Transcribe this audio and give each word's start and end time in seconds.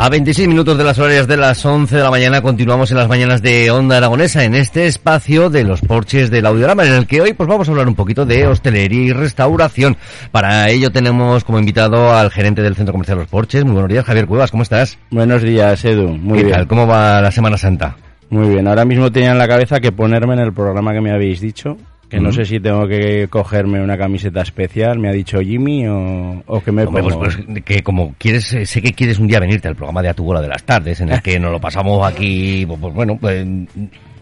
A 0.00 0.08
26 0.10 0.46
minutos 0.46 0.78
de 0.78 0.84
las 0.84 0.96
horarias 1.00 1.26
de 1.26 1.36
las 1.36 1.66
11 1.66 1.96
de 1.96 2.02
la 2.04 2.10
mañana 2.12 2.40
continuamos 2.40 2.88
en 2.92 2.98
las 2.98 3.08
mañanas 3.08 3.42
de 3.42 3.68
Onda 3.72 3.96
Aragonesa 3.96 4.44
en 4.44 4.54
este 4.54 4.86
espacio 4.86 5.50
de 5.50 5.64
los 5.64 5.80
porches 5.80 6.30
del 6.30 6.46
audiorama 6.46 6.84
en 6.86 6.92
el 6.92 7.08
que 7.08 7.20
hoy 7.20 7.32
pues 7.32 7.48
vamos 7.48 7.66
a 7.66 7.72
hablar 7.72 7.88
un 7.88 7.96
poquito 7.96 8.24
de 8.24 8.46
hostelería 8.46 9.02
y 9.02 9.12
restauración. 9.12 9.96
Para 10.30 10.70
ello 10.70 10.92
tenemos 10.92 11.42
como 11.42 11.58
invitado 11.58 12.12
al 12.14 12.30
gerente 12.30 12.62
del 12.62 12.76
Centro 12.76 12.92
Comercial 12.92 13.18
Los 13.18 13.26
Porches. 13.26 13.64
Muy 13.64 13.72
buenos 13.72 13.90
días, 13.90 14.04
Javier 14.04 14.28
Cuevas, 14.28 14.52
¿cómo 14.52 14.62
estás? 14.62 14.96
Buenos 15.10 15.42
días, 15.42 15.84
Edu. 15.84 16.10
Muy 16.10 16.38
¿Qué 16.38 16.44
bien. 16.44 16.56
tal? 16.58 16.68
¿Cómo 16.68 16.86
va 16.86 17.20
la 17.20 17.32
Semana 17.32 17.58
Santa? 17.58 17.96
Muy 18.30 18.50
bien. 18.50 18.68
Ahora 18.68 18.84
mismo 18.84 19.10
tenía 19.10 19.32
en 19.32 19.38
la 19.38 19.48
cabeza 19.48 19.80
que 19.80 19.90
ponerme 19.90 20.34
en 20.34 20.40
el 20.40 20.52
programa 20.52 20.92
que 20.92 21.00
me 21.00 21.10
habéis 21.10 21.40
dicho 21.40 21.76
que 22.08 22.20
no 22.20 22.32
sé 22.32 22.44
si 22.44 22.58
tengo 22.58 22.86
que 22.88 23.28
cogerme 23.28 23.82
una 23.82 23.98
camiseta 23.98 24.40
especial, 24.40 24.98
me 24.98 25.08
ha 25.08 25.12
dicho 25.12 25.40
Jimmy, 25.40 25.86
o, 25.86 26.42
o 26.46 26.60
que 26.62 26.72
me 26.72 26.84
Hombre, 26.84 27.02
pongo. 27.02 27.18
pues, 27.18 27.36
pues, 27.46 27.62
que 27.64 27.82
como 27.82 28.14
quieres, 28.18 28.52
eh, 28.54 28.64
sé 28.66 28.80
que 28.80 28.92
quieres 28.92 29.18
un 29.18 29.26
día 29.28 29.40
venirte 29.40 29.68
al 29.68 29.76
programa 29.76 30.02
de 30.02 30.08
A 30.08 30.14
tu 30.14 30.24
bola 30.24 30.40
de 30.40 30.48
las 30.48 30.62
tardes, 30.64 31.00
en 31.00 31.10
el 31.10 31.20
que 31.20 31.38
nos 31.38 31.52
lo 31.52 31.60
pasamos 31.60 32.06
aquí, 32.06 32.64
pues, 32.66 32.80
pues, 32.80 32.94
bueno, 32.94 33.18
pues, 33.20 33.46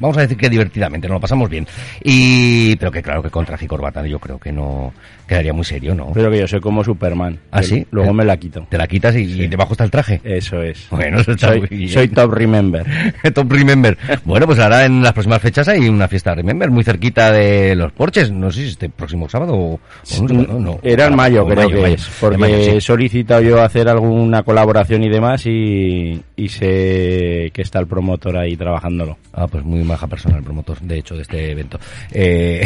vamos 0.00 0.16
a 0.18 0.22
decir 0.22 0.36
que 0.36 0.48
divertidamente, 0.50 1.06
nos 1.06 1.16
lo 1.16 1.20
pasamos 1.20 1.48
bien. 1.48 1.66
Y, 2.02 2.74
pero 2.76 2.90
que 2.90 3.02
claro 3.02 3.22
que 3.22 3.30
con 3.30 3.44
traje 3.46 3.66
y 3.66 3.68
corbata 3.68 4.04
yo 4.06 4.18
creo 4.18 4.38
que 4.38 4.52
no 4.52 4.92
quedaría 5.26 5.52
muy 5.52 5.64
serio, 5.64 5.94
¿no? 5.94 6.12
Pero 6.12 6.30
que 6.30 6.38
yo 6.38 6.48
soy 6.48 6.60
como 6.60 6.84
Superman. 6.84 7.38
¿Ah, 7.50 7.60
que 7.60 7.66
sí? 7.66 7.86
Luego 7.90 8.12
me 8.12 8.24
la 8.24 8.36
quito. 8.36 8.66
Te 8.68 8.78
la 8.78 8.86
quitas 8.86 9.14
y, 9.16 9.22
y 9.22 9.46
debajo 9.48 9.72
está 9.72 9.84
el 9.84 9.90
traje. 9.90 10.20
Eso 10.24 10.62
es. 10.62 10.86
Bueno, 10.90 11.20
eso 11.20 11.32
está 11.32 11.48
soy, 11.48 11.60
muy 11.60 11.68
bien. 11.68 11.88
soy 11.90 12.08
top 12.08 12.32
remember. 12.32 12.86
Top 13.34 13.50
Remember. 13.50 13.96
Bueno, 14.24 14.46
pues 14.46 14.58
ahora 14.58 14.84
en 14.84 15.02
las 15.02 15.12
próximas 15.12 15.42
fechas 15.42 15.68
hay 15.68 15.88
una 15.88 16.08
fiesta 16.08 16.34
Remember 16.34 16.70
muy 16.70 16.84
cerquita 16.84 17.32
de 17.32 17.74
los 17.74 17.92
porches. 17.92 18.30
No 18.30 18.50
sé 18.50 18.62
si 18.62 18.68
este 18.68 18.88
próximo 18.88 19.28
sábado 19.28 19.54
o, 19.54 19.80
o 20.18 20.28
no. 20.60 20.78
Era 20.82 21.06
en 21.06 21.16
mayo, 21.16 21.46
creo 21.46 21.68
que 21.68 21.74
mayo. 21.74 21.86
es. 21.86 22.08
Porque 22.20 22.38
mayo, 22.38 22.56
sí. 22.56 22.70
he 22.70 22.80
solicitado 22.80 23.42
yo 23.42 23.60
hacer 23.62 23.88
alguna 23.88 24.42
colaboración 24.42 25.02
y 25.04 25.08
demás 25.08 25.44
y, 25.46 26.20
y 26.36 26.48
sé 26.48 27.50
que 27.52 27.62
está 27.62 27.78
el 27.78 27.86
promotor 27.86 28.36
ahí 28.36 28.56
trabajándolo. 28.56 29.18
Ah, 29.32 29.46
pues 29.46 29.64
muy 29.64 29.82
maja 29.82 30.06
persona 30.06 30.38
el 30.38 30.42
promotor, 30.42 30.80
de 30.80 30.98
hecho, 30.98 31.14
de 31.14 31.22
este 31.22 31.50
evento. 31.50 31.78
Eh, 32.10 32.62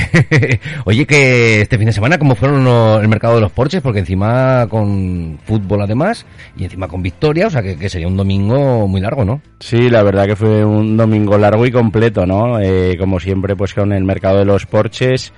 oye, 0.84 1.04
que 1.06 1.62
este 1.62 1.76
fin 1.78 1.86
de 1.86 1.92
semana, 1.92 2.18
¿cómo 2.18 2.36
fueron 2.36 2.49
lo- 2.50 3.00
el 3.00 3.08
mercado 3.08 3.36
de 3.36 3.40
los 3.40 3.52
porches? 3.52 3.80
Porque 3.82 4.00
encima 4.00 4.66
con 4.68 5.38
fútbol 5.44 5.82
además 5.82 6.26
y 6.56 6.64
encima 6.64 6.88
con 6.88 7.02
victoria, 7.02 7.46
o 7.46 7.50
sea 7.50 7.62
que, 7.62 7.76
que 7.76 7.88
sería 7.88 8.08
un 8.08 8.16
domingo 8.16 8.86
muy 8.88 9.00
largo, 9.00 9.24
¿no? 9.24 9.40
Sí, 9.60 9.88
la 9.90 10.02
verdad 10.02 10.26
que 10.26 10.36
fue 10.36 10.64
un 10.64 10.96
domingo 10.96 11.36
largo 11.38 11.66
y 11.66 11.70
completo, 11.72 12.26
¿no? 12.26 12.60
Eh, 12.60 12.96
como 12.98 13.20
siempre, 13.20 13.56
pues 13.56 13.74
con 13.74 13.92
el 13.92 14.04
mercado 14.04 14.38
de 14.38 14.44
los 14.44 14.66
porches, 14.66 15.32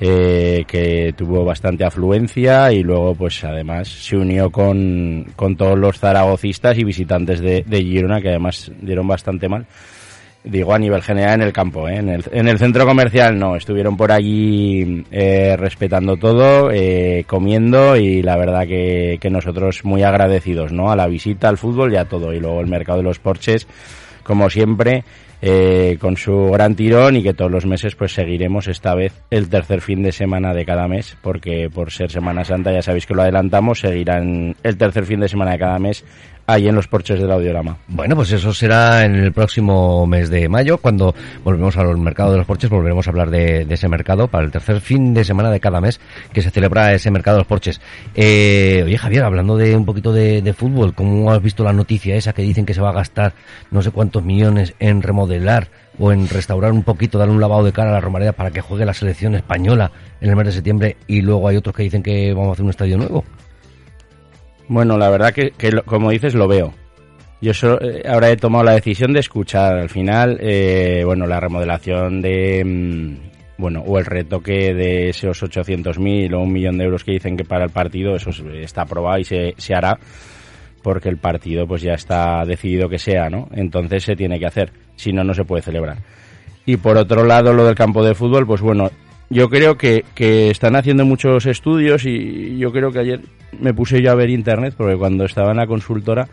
eh, 0.00 0.64
que 0.68 1.12
tuvo 1.16 1.44
bastante 1.44 1.84
afluencia 1.84 2.72
y 2.72 2.82
luego, 2.84 3.14
pues 3.16 3.42
además 3.42 3.88
se 3.88 4.16
unió 4.16 4.50
con, 4.50 5.26
con 5.34 5.56
todos 5.56 5.76
los 5.78 5.98
zaragocistas 5.98 6.78
y 6.78 6.84
visitantes 6.84 7.40
de, 7.40 7.64
de 7.66 7.82
Girona, 7.82 8.20
que 8.20 8.28
además 8.28 8.70
dieron 8.80 9.08
bastante 9.08 9.48
mal. 9.48 9.66
Digo 10.48 10.72
a 10.72 10.78
nivel 10.78 11.02
general 11.02 11.34
en 11.34 11.42
el 11.42 11.52
campo, 11.52 11.86
¿eh? 11.90 11.96
en, 11.96 12.08
el, 12.08 12.24
en 12.32 12.48
el 12.48 12.58
centro 12.58 12.86
comercial 12.86 13.38
no, 13.38 13.54
estuvieron 13.54 13.98
por 13.98 14.10
allí 14.10 15.04
eh, 15.10 15.54
respetando 15.58 16.16
todo, 16.16 16.70
eh, 16.72 17.24
comiendo 17.26 17.96
y 17.96 18.22
la 18.22 18.38
verdad 18.38 18.66
que, 18.66 19.18
que 19.20 19.28
nosotros 19.28 19.84
muy 19.84 20.02
agradecidos 20.04 20.72
¿no? 20.72 20.90
a 20.90 20.96
la 20.96 21.06
visita, 21.06 21.50
al 21.50 21.58
fútbol 21.58 21.92
y 21.92 21.96
a 21.96 22.06
todo. 22.06 22.32
Y 22.32 22.40
luego 22.40 22.62
el 22.62 22.66
mercado 22.66 22.96
de 22.96 23.04
los 23.04 23.18
porches, 23.18 23.66
como 24.22 24.48
siempre, 24.48 25.04
eh, 25.40 25.98
con 26.00 26.16
su 26.16 26.50
gran 26.50 26.74
tirón 26.74 27.16
y 27.16 27.22
que 27.22 27.34
todos 27.34 27.50
los 27.50 27.64
meses 27.64 27.94
pues 27.94 28.12
seguiremos 28.12 28.66
esta 28.66 28.94
vez 28.94 29.12
el 29.30 29.48
tercer 29.48 29.80
fin 29.80 30.02
de 30.02 30.12
semana 30.12 30.52
de 30.52 30.64
cada 30.64 30.88
mes, 30.88 31.16
porque 31.22 31.70
por 31.72 31.92
ser 31.92 32.10
Semana 32.10 32.44
Santa 32.44 32.72
ya 32.72 32.82
sabéis 32.82 33.06
que 33.06 33.14
lo 33.14 33.22
adelantamos, 33.22 33.80
seguirán 33.80 34.56
el 34.62 34.76
tercer 34.76 35.04
fin 35.04 35.20
de 35.20 35.28
semana 35.28 35.52
de 35.52 35.58
cada 35.58 35.78
mes 35.78 36.04
ahí 36.48 36.66
en 36.66 36.74
los 36.74 36.88
porches 36.88 37.20
del 37.20 37.30
audiorama. 37.30 37.76
Bueno, 37.88 38.16
pues 38.16 38.32
eso 38.32 38.54
será 38.54 39.04
en 39.04 39.14
el 39.14 39.32
próximo 39.32 40.06
mes 40.06 40.30
de 40.30 40.48
mayo, 40.48 40.78
cuando 40.78 41.14
volvemos 41.44 41.76
al 41.76 41.94
mercado 41.98 42.32
de 42.32 42.38
los 42.38 42.46
porches, 42.46 42.70
volveremos 42.70 43.06
a 43.06 43.10
hablar 43.10 43.28
de, 43.28 43.66
ese 43.68 43.86
mercado 43.86 44.28
para 44.28 44.46
el 44.46 44.50
tercer 44.50 44.80
fin 44.80 45.12
de 45.12 45.24
semana 45.24 45.50
de 45.50 45.60
cada 45.60 45.82
mes 45.82 46.00
que 46.32 46.40
se 46.40 46.50
celebra 46.50 46.94
ese 46.94 47.10
mercado 47.10 47.36
de 47.36 47.40
los 47.42 47.46
porches. 47.46 47.82
Eh, 48.14 48.80
oye, 48.82 48.96
Javier, 48.96 49.24
hablando 49.24 49.58
de 49.58 49.76
un 49.76 49.84
poquito 49.84 50.10
de, 50.10 50.40
de 50.40 50.52
fútbol, 50.54 50.94
¿cómo 50.94 51.30
has 51.30 51.42
visto 51.42 51.62
la 51.62 51.74
noticia 51.74 52.16
esa 52.16 52.32
que 52.32 52.40
dicen 52.40 52.64
que 52.64 52.72
se 52.72 52.80
va 52.80 52.90
a 52.90 52.94
gastar 52.94 53.34
no 53.70 53.82
sé 53.82 53.90
cuántos 53.90 54.24
millones 54.24 54.74
en 54.78 55.02
remodelar 55.02 55.68
o 55.98 56.12
en 56.12 56.28
restaurar 56.30 56.72
un 56.72 56.82
poquito, 56.82 57.18
dar 57.18 57.28
un 57.28 57.40
lavado 57.40 57.64
de 57.64 57.72
cara 57.72 57.90
a 57.90 57.92
la 57.92 58.00
Romareda 58.00 58.32
para 58.32 58.50
que 58.50 58.62
juegue 58.62 58.86
la 58.86 58.94
selección 58.94 59.34
española 59.34 59.90
en 60.22 60.30
el 60.30 60.36
mes 60.36 60.46
de 60.46 60.52
septiembre 60.52 60.96
y 61.06 61.20
luego 61.20 61.46
hay 61.46 61.56
otros 61.56 61.76
que 61.76 61.82
dicen 61.82 62.02
que 62.02 62.32
vamos 62.32 62.48
a 62.48 62.52
hacer 62.52 62.64
un 62.64 62.70
estadio 62.70 62.96
nuevo? 62.96 63.24
Bueno, 64.68 64.98
la 64.98 65.10
verdad 65.10 65.32
que, 65.32 65.50
que 65.52 65.72
lo- 65.72 65.82
como 65.84 66.10
dices, 66.10 66.34
lo 66.34 66.46
veo. 66.48 66.72
Yo 67.40 67.54
so- 67.54 67.80
eh, 67.80 68.02
ahora 68.06 68.30
he 68.30 68.36
tomado 68.36 68.64
la 68.64 68.72
decisión 68.72 69.12
de 69.12 69.20
escuchar. 69.20 69.78
Al 69.78 69.88
final, 69.88 70.38
eh, 70.40 71.02
bueno, 71.04 71.26
la 71.26 71.40
remodelación 71.40 72.20
de, 72.20 72.64
mm, 72.64 73.60
bueno, 73.60 73.82
o 73.86 73.98
el 73.98 74.04
retoque 74.06 74.74
de 74.74 75.10
esos 75.10 75.42
800.000 75.42 76.34
o 76.34 76.40
un 76.40 76.52
millón 76.52 76.78
de 76.78 76.84
euros 76.84 77.04
que 77.04 77.12
dicen 77.12 77.36
que 77.36 77.44
para 77.44 77.64
el 77.64 77.70
partido, 77.70 78.14
eso 78.16 78.30
es- 78.30 78.42
está 78.62 78.82
aprobado 78.82 79.18
y 79.18 79.24
se, 79.24 79.54
se 79.56 79.74
hará 79.74 79.98
porque 80.82 81.08
el 81.08 81.16
partido 81.18 81.66
pues 81.66 81.82
ya 81.82 81.94
está 81.94 82.44
decidido 82.44 82.88
que 82.88 82.98
sea, 82.98 83.28
¿no? 83.28 83.48
Entonces 83.52 84.04
se 84.04 84.16
tiene 84.16 84.38
que 84.38 84.46
hacer, 84.46 84.70
si 84.96 85.12
no, 85.12 85.24
no 85.24 85.34
se 85.34 85.44
puede 85.44 85.62
celebrar. 85.62 85.98
Y 86.66 86.76
por 86.76 86.96
otro 86.96 87.24
lado, 87.24 87.52
lo 87.52 87.64
del 87.64 87.74
campo 87.74 88.04
de 88.04 88.14
fútbol, 88.14 88.46
pues 88.46 88.60
bueno, 88.60 88.90
yo 89.30 89.48
creo 89.48 89.76
que, 89.76 90.04
que 90.14 90.50
están 90.50 90.76
haciendo 90.76 91.04
muchos 91.04 91.46
estudios 91.46 92.04
y 92.06 92.56
yo 92.58 92.70
creo 92.72 92.90
que 92.92 93.00
ayer 93.00 93.20
me 93.58 93.74
puse 93.74 94.02
yo 94.02 94.10
a 94.10 94.14
ver 94.14 94.30
internet 94.30 94.74
porque 94.76 94.96
cuando 94.96 95.24
estaba 95.24 95.50
en 95.52 95.56
la 95.58 95.66
consultora, 95.66 96.26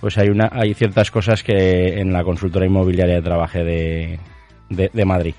pues 0.00 0.18
hay 0.18 0.28
una 0.28 0.48
hay 0.52 0.74
ciertas 0.74 1.10
cosas 1.10 1.42
que 1.42 2.00
en 2.00 2.12
la 2.12 2.24
consultora 2.24 2.66
inmobiliaria 2.66 3.20
trabajé 3.22 3.64
de, 3.64 4.18
de, 4.70 4.90
de 4.92 5.04
Madrid. 5.04 5.34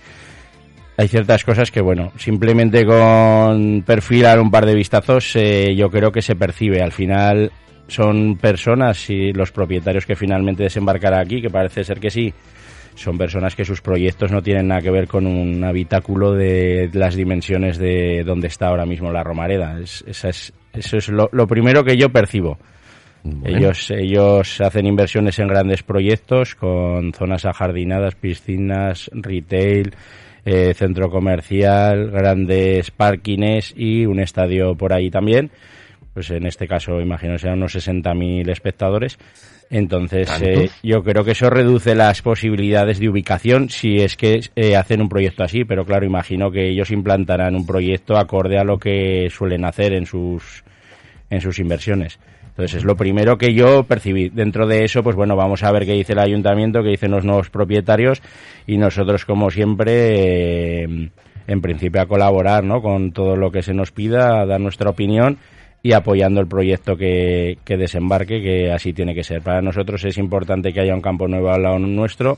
Hay 0.96 1.08
ciertas 1.08 1.44
cosas 1.44 1.72
que, 1.72 1.82
bueno, 1.82 2.12
simplemente 2.18 2.86
con 2.86 3.84
perfilar 3.86 4.40
un 4.40 4.52
par 4.52 4.66
de 4.68 4.76
vistazos, 4.76 5.36
eh, 5.36 5.74
yo 5.76 5.90
creo 5.90 6.12
que 6.12 6.22
se 6.22 6.36
percibe. 6.36 6.84
Al 6.84 6.92
final 6.92 7.52
son 7.88 8.38
personas 8.38 9.10
y 9.10 9.34
los 9.34 9.52
propietarios 9.52 10.06
que 10.06 10.16
finalmente 10.16 10.62
desembarcarán 10.63 11.22
aquí, 11.22 11.42
que 11.42 11.50
parece 11.50 11.84
ser 11.84 12.00
que 12.00 12.12
sí, 12.12 12.31
son 12.94 13.18
personas 13.18 13.56
que 13.56 13.66
sus 13.66 13.81
proyectos 13.81 14.31
no 14.31 14.44
tienen 14.44 14.68
nada 14.68 14.81
que 14.81 14.92
ver 14.92 15.07
con 15.07 15.25
un 15.25 15.63
habitáculo 15.63 16.34
de 16.34 16.92
las 16.94 17.16
dimensiones 17.16 17.80
de 17.80 18.24
donde 18.24 18.48
está 18.48 18.68
ahora 18.68 18.86
mismo 18.86 19.12
la 19.12 19.24
Romareda. 19.24 19.80
Es, 19.80 20.04
esa 20.07 20.30
es- 20.30 20.54
eso 20.74 20.98
es 20.98 21.10
lo, 21.10 21.30
lo 21.31 21.48
primero 21.48 21.84
que 21.84 21.98
yo 21.98 22.10
percibo. 22.10 22.58
Bueno. 23.24 23.58
Ellos, 23.58 23.90
ellos 23.92 24.60
hacen 24.60 24.86
inversiones 24.86 25.40
en 25.40 25.48
grandes 25.48 25.81
proyectos 25.81 26.56
con 26.56 27.14
zonas 27.14 27.46
ajardinadas, 27.46 28.16
piscinas, 28.16 29.10
retail, 29.14 29.96
eh, 30.46 30.74
centro 30.74 31.10
comercial, 31.10 32.12
grandes 32.12 32.92
parkings 32.92 33.74
y 33.78 34.06
un 34.06 34.20
estadio 34.20 34.75
por 34.75 34.92
ahí 34.94 35.10
también. 35.10 35.52
Pues 36.14 36.30
en 36.31 36.46
este 36.46 36.68
caso, 36.68 37.00
imagino, 37.00 37.38
serán 37.38 37.60
unos 37.60 37.76
60.000 37.76 38.52
espectadores. 38.52 39.18
Entonces, 39.69 40.30
eh, 40.42 40.69
yo 40.83 41.04
creo 41.04 41.24
que 41.24 41.31
eso 41.31 41.50
reduce 41.50 41.95
las 41.95 42.21
posibilidades 42.21 43.00
de 43.00 43.10
ubicación 43.10 43.69
si 43.69 43.98
es 43.98 44.15
que 44.15 44.42
eh, 44.56 44.75
hacen 44.75 45.01
un 45.01 45.10
proyecto 45.10 45.44
así, 45.44 45.63
pero 45.65 45.86
claro, 45.86 46.06
imagino 46.06 46.51
que 46.51 46.69
ellos 46.69 46.92
implantarán 46.92 47.56
un 47.56 47.65
proyecto 47.65 48.18
acorde 48.18 48.57
a 48.57 48.63
lo 48.63 48.77
que 48.77 49.30
suelen 49.31 49.65
hacer 49.65 49.94
en 49.94 50.06
sus, 50.06 50.63
en 51.30 51.42
sus 51.42 51.60
inversiones. 51.60 52.19
Entonces 52.50 52.77
es 52.77 52.83
lo 52.83 52.95
primero 52.95 53.39
que 53.39 53.56
yo 53.56 53.83
percibí. 53.83 54.30
Dentro 54.30 54.68
de 54.68 54.83
eso, 54.83 55.01
pues 55.01 55.15
bueno, 55.15 55.36
vamos 55.36 55.63
a 55.63 55.71
ver 55.71 55.86
qué 55.88 55.94
dice 55.94 56.13
el 56.13 56.19
ayuntamiento, 56.19 56.83
qué 56.83 56.89
dicen 56.89 57.09
los 57.09 57.25
nuevos 57.25 57.50
propietarios 57.50 58.21
y 58.68 58.77
nosotros, 58.77 59.25
como 59.25 59.50
siempre, 59.50 60.83
eh, 60.83 61.09
en 61.48 61.62
principio 61.62 62.01
a 62.01 62.06
colaborar 62.06 62.63
¿no? 62.63 62.81
con 62.81 63.12
todo 63.12 63.36
lo 63.36 63.51
que 63.51 63.63
se 63.63 63.74
nos 63.74 63.92
pida, 63.92 64.42
a 64.42 64.45
dar 64.45 64.62
nuestra 64.62 64.92
opinión 64.92 65.39
y 65.83 65.91
apoyando 65.91 66.39
el 66.39 66.47
proyecto 66.47 66.95
que, 66.95 67.57
que 67.65 67.77
desembarque, 67.77 68.41
que 68.41 68.71
así 68.71 68.94
tiene 68.94 69.13
que 69.13 69.24
ser. 69.24 69.41
Para 69.41 69.62
nosotros 69.62 70.03
es 70.06 70.18
importante 70.18 70.71
que 70.71 70.80
haya 70.80 70.95
un 70.95 71.01
campo 71.01 71.27
nuevo 71.27 71.50
al 71.50 71.62
lado 71.62 71.77
nuestro 71.77 72.38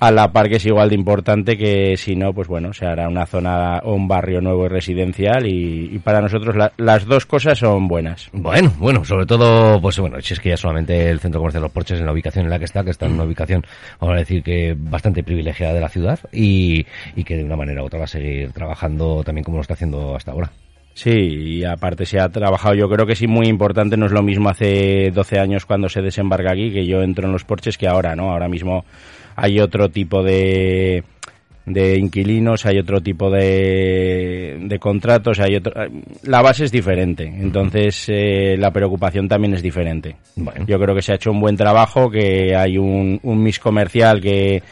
a 0.00 0.10
la 0.10 0.32
par 0.32 0.48
que 0.48 0.56
es 0.56 0.66
igual 0.66 0.90
de 0.90 0.96
importante 0.96 1.56
que 1.56 1.96
si 1.96 2.14
no, 2.14 2.34
pues 2.34 2.48
bueno, 2.48 2.74
se 2.74 2.84
hará 2.84 3.08
una 3.08 3.24
zona 3.26 3.78
o 3.84 3.94
un 3.94 4.06
barrio 4.06 4.40
nuevo 4.40 4.66
y 4.66 4.68
residencial 4.68 5.46
y, 5.46 5.98
para 6.04 6.20
nosotros 6.20 6.54
las 6.76 7.06
dos 7.06 7.24
cosas 7.24 7.58
son 7.58 7.88
buenas. 7.88 8.28
Bueno, 8.32 8.72
bueno, 8.78 9.04
sobre 9.04 9.24
todo, 9.24 9.80
pues 9.80 9.98
bueno, 9.98 10.20
si 10.20 10.34
es 10.34 10.40
que 10.40 10.50
ya 10.50 10.56
solamente 10.56 11.08
el 11.08 11.20
centro 11.20 11.40
comercial 11.40 11.62
de 11.62 11.66
los 11.66 11.72
Porches 11.72 12.00
en 12.00 12.06
la 12.06 12.12
ubicación 12.12 12.44
en 12.44 12.50
la 12.50 12.58
que 12.58 12.66
está, 12.66 12.84
que 12.84 12.90
está 12.90 13.06
en 13.06 13.12
una 13.12 13.24
ubicación, 13.24 13.64
vamos 13.98 14.16
a 14.16 14.18
decir 14.18 14.42
que 14.42 14.76
bastante 14.76 15.22
privilegiada 15.22 15.72
de 15.72 15.80
la 15.80 15.88
ciudad 15.88 16.18
y, 16.32 16.84
y 17.16 17.24
que 17.24 17.36
de 17.36 17.44
una 17.44 17.56
manera 17.56 17.82
u 17.82 17.86
otra 17.86 18.00
va 18.00 18.04
a 18.04 18.08
seguir 18.08 18.52
trabajando 18.52 19.22
también 19.24 19.44
como 19.44 19.58
lo 19.58 19.62
está 19.62 19.74
haciendo 19.74 20.16
hasta 20.16 20.32
ahora. 20.32 20.50
Sí, 20.94 21.10
y 21.10 21.64
aparte 21.64 22.06
se 22.06 22.20
ha 22.20 22.28
trabajado, 22.28 22.76
yo 22.76 22.88
creo 22.88 23.04
que 23.04 23.16
sí, 23.16 23.26
muy 23.26 23.48
importante, 23.48 23.96
no 23.96 24.06
es 24.06 24.12
lo 24.12 24.22
mismo 24.22 24.48
hace 24.48 25.10
12 25.12 25.40
años 25.40 25.66
cuando 25.66 25.88
se 25.88 26.00
desembarca 26.00 26.52
aquí, 26.52 26.70
que 26.70 26.86
yo 26.86 27.02
entro 27.02 27.26
en 27.26 27.32
los 27.32 27.44
porches, 27.44 27.76
que 27.76 27.88
ahora, 27.88 28.14
¿no? 28.14 28.30
Ahora 28.30 28.48
mismo 28.48 28.84
hay 29.34 29.58
otro 29.58 29.88
tipo 29.88 30.22
de, 30.22 31.02
de 31.66 31.98
inquilinos, 31.98 32.64
hay 32.64 32.78
otro 32.78 33.00
tipo 33.00 33.28
de, 33.28 34.56
de 34.60 34.78
contratos, 34.78 35.40
hay 35.40 35.56
otro, 35.56 35.72
la 36.22 36.42
base 36.42 36.64
es 36.64 36.70
diferente, 36.70 37.24
entonces 37.24 38.04
eh, 38.08 38.56
la 38.56 38.70
preocupación 38.70 39.26
también 39.26 39.54
es 39.54 39.62
diferente. 39.62 40.14
Yo 40.64 40.78
creo 40.78 40.94
que 40.94 41.02
se 41.02 41.10
ha 41.10 41.16
hecho 41.16 41.32
un 41.32 41.40
buen 41.40 41.56
trabajo, 41.56 42.08
que 42.08 42.54
hay 42.54 42.78
un, 42.78 43.18
un 43.20 43.42
mix 43.42 43.58
comercial 43.58 44.20
que 44.20 44.62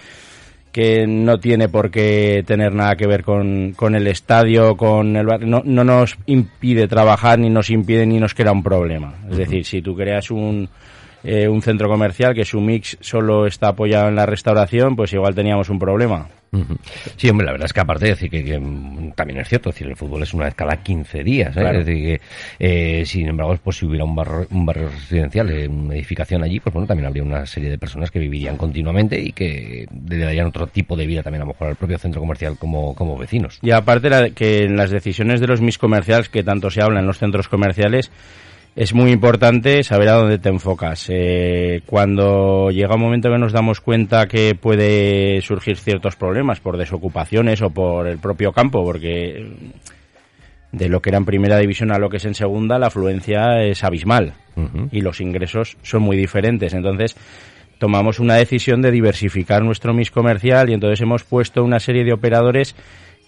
que 0.72 1.06
no 1.06 1.38
tiene 1.38 1.68
por 1.68 1.90
qué 1.90 2.42
tener 2.46 2.74
nada 2.74 2.96
que 2.96 3.06
ver 3.06 3.22
con, 3.22 3.72
con 3.76 3.94
el 3.94 4.06
estadio, 4.06 4.76
con 4.76 5.16
el 5.16 5.26
no, 5.48 5.62
no 5.64 5.84
nos 5.84 6.16
impide 6.26 6.88
trabajar, 6.88 7.38
ni 7.38 7.50
nos 7.50 7.68
impide 7.70 8.06
ni 8.06 8.18
nos 8.18 8.34
crea 8.34 8.52
un 8.52 8.62
problema. 8.62 9.14
Es 9.30 9.36
decir, 9.36 9.66
si 9.66 9.82
tú 9.82 9.94
creas 9.94 10.30
un, 10.30 10.68
eh, 11.22 11.46
un 11.46 11.60
centro 11.60 11.88
comercial 11.88 12.34
que 12.34 12.46
su 12.46 12.60
mix 12.60 12.96
solo 13.00 13.46
está 13.46 13.68
apoyado 13.68 14.08
en 14.08 14.16
la 14.16 14.26
restauración, 14.26 14.96
pues 14.96 15.12
igual 15.12 15.34
teníamos 15.34 15.68
un 15.68 15.78
problema. 15.78 16.28
Sí, 17.16 17.30
hombre, 17.30 17.46
la 17.46 17.52
verdad 17.52 17.64
es 17.64 17.72
que 17.72 17.80
aparte 17.80 18.04
de 18.04 18.10
decir 18.10 18.28
que, 18.28 18.58
mm, 18.58 19.12
también 19.12 19.40
es 19.40 19.48
cierto, 19.48 19.70
decir, 19.70 19.86
el 19.86 19.96
fútbol 19.96 20.22
es 20.22 20.34
una 20.34 20.44
vez 20.44 20.54
cada 20.54 20.76
15 20.76 21.24
días, 21.24 21.56
¿eh? 21.56 21.62
es 21.66 21.86
decir, 21.86 22.04
que, 22.04 22.20
eh, 22.58 23.06
sin 23.06 23.26
embargo, 23.28 23.56
pues 23.62 23.78
si 23.78 23.86
hubiera 23.86 24.04
un 24.04 24.14
barrio, 24.14 24.46
un 24.50 24.66
barrio 24.66 24.90
residencial, 24.90 25.46
una 25.70 25.94
edificación 25.94 26.42
allí, 26.42 26.60
pues 26.60 26.74
bueno, 26.74 26.86
también 26.86 27.06
habría 27.06 27.22
una 27.22 27.46
serie 27.46 27.70
de 27.70 27.78
personas 27.78 28.10
que 28.10 28.18
vivirían 28.18 28.58
continuamente 28.58 29.18
y 29.18 29.32
que 29.32 29.86
le 30.06 30.18
darían 30.18 30.46
otro 30.46 30.66
tipo 30.66 30.94
de 30.94 31.06
vida 31.06 31.22
también 31.22 31.40
a 31.40 31.46
lo 31.46 31.52
mejor 31.52 31.68
al 31.68 31.76
propio 31.76 31.96
centro 31.96 32.20
comercial 32.20 32.58
como, 32.58 32.94
como 32.94 33.16
vecinos. 33.16 33.58
Y 33.62 33.70
aparte 33.70 34.10
la, 34.10 34.28
que 34.30 34.64
en 34.64 34.76
las 34.76 34.90
decisiones 34.90 35.40
de 35.40 35.46
los 35.46 35.62
mis 35.62 35.78
comerciales, 35.78 36.28
que 36.28 36.44
tanto 36.44 36.70
se 36.70 36.82
habla 36.82 37.00
en 37.00 37.06
los 37.06 37.18
centros 37.18 37.48
comerciales, 37.48 38.10
es 38.74 38.94
muy 38.94 39.10
importante 39.10 39.82
saber 39.82 40.08
a 40.08 40.14
dónde 40.14 40.38
te 40.38 40.48
enfocas. 40.48 41.06
Eh, 41.08 41.82
cuando 41.84 42.70
llega 42.70 42.94
un 42.94 43.02
momento 43.02 43.30
que 43.30 43.38
nos 43.38 43.52
damos 43.52 43.80
cuenta 43.80 44.26
que 44.26 44.54
puede 44.54 45.40
surgir 45.42 45.76
ciertos 45.76 46.16
problemas 46.16 46.60
por 46.60 46.78
desocupaciones 46.78 47.60
o 47.60 47.70
por 47.70 48.06
el 48.06 48.18
propio 48.18 48.52
campo, 48.52 48.82
porque 48.82 49.46
de 50.72 50.88
lo 50.88 51.02
que 51.02 51.10
era 51.10 51.18
en 51.18 51.26
primera 51.26 51.58
división 51.58 51.92
a 51.92 51.98
lo 51.98 52.08
que 52.08 52.16
es 52.16 52.24
en 52.24 52.34
segunda, 52.34 52.78
la 52.78 52.86
afluencia 52.86 53.62
es 53.62 53.84
abismal 53.84 54.34
y 54.90 55.02
los 55.02 55.20
ingresos 55.20 55.76
son 55.82 56.02
muy 56.02 56.16
diferentes. 56.16 56.72
Entonces, 56.72 57.14
tomamos 57.78 58.20
una 58.20 58.36
decisión 58.36 58.80
de 58.80 58.90
diversificar 58.90 59.62
nuestro 59.62 59.92
mix 59.92 60.10
comercial 60.10 60.70
y 60.70 60.74
entonces 60.74 61.00
hemos 61.02 61.24
puesto 61.24 61.62
una 61.62 61.78
serie 61.78 62.04
de 62.04 62.12
operadores 62.14 62.74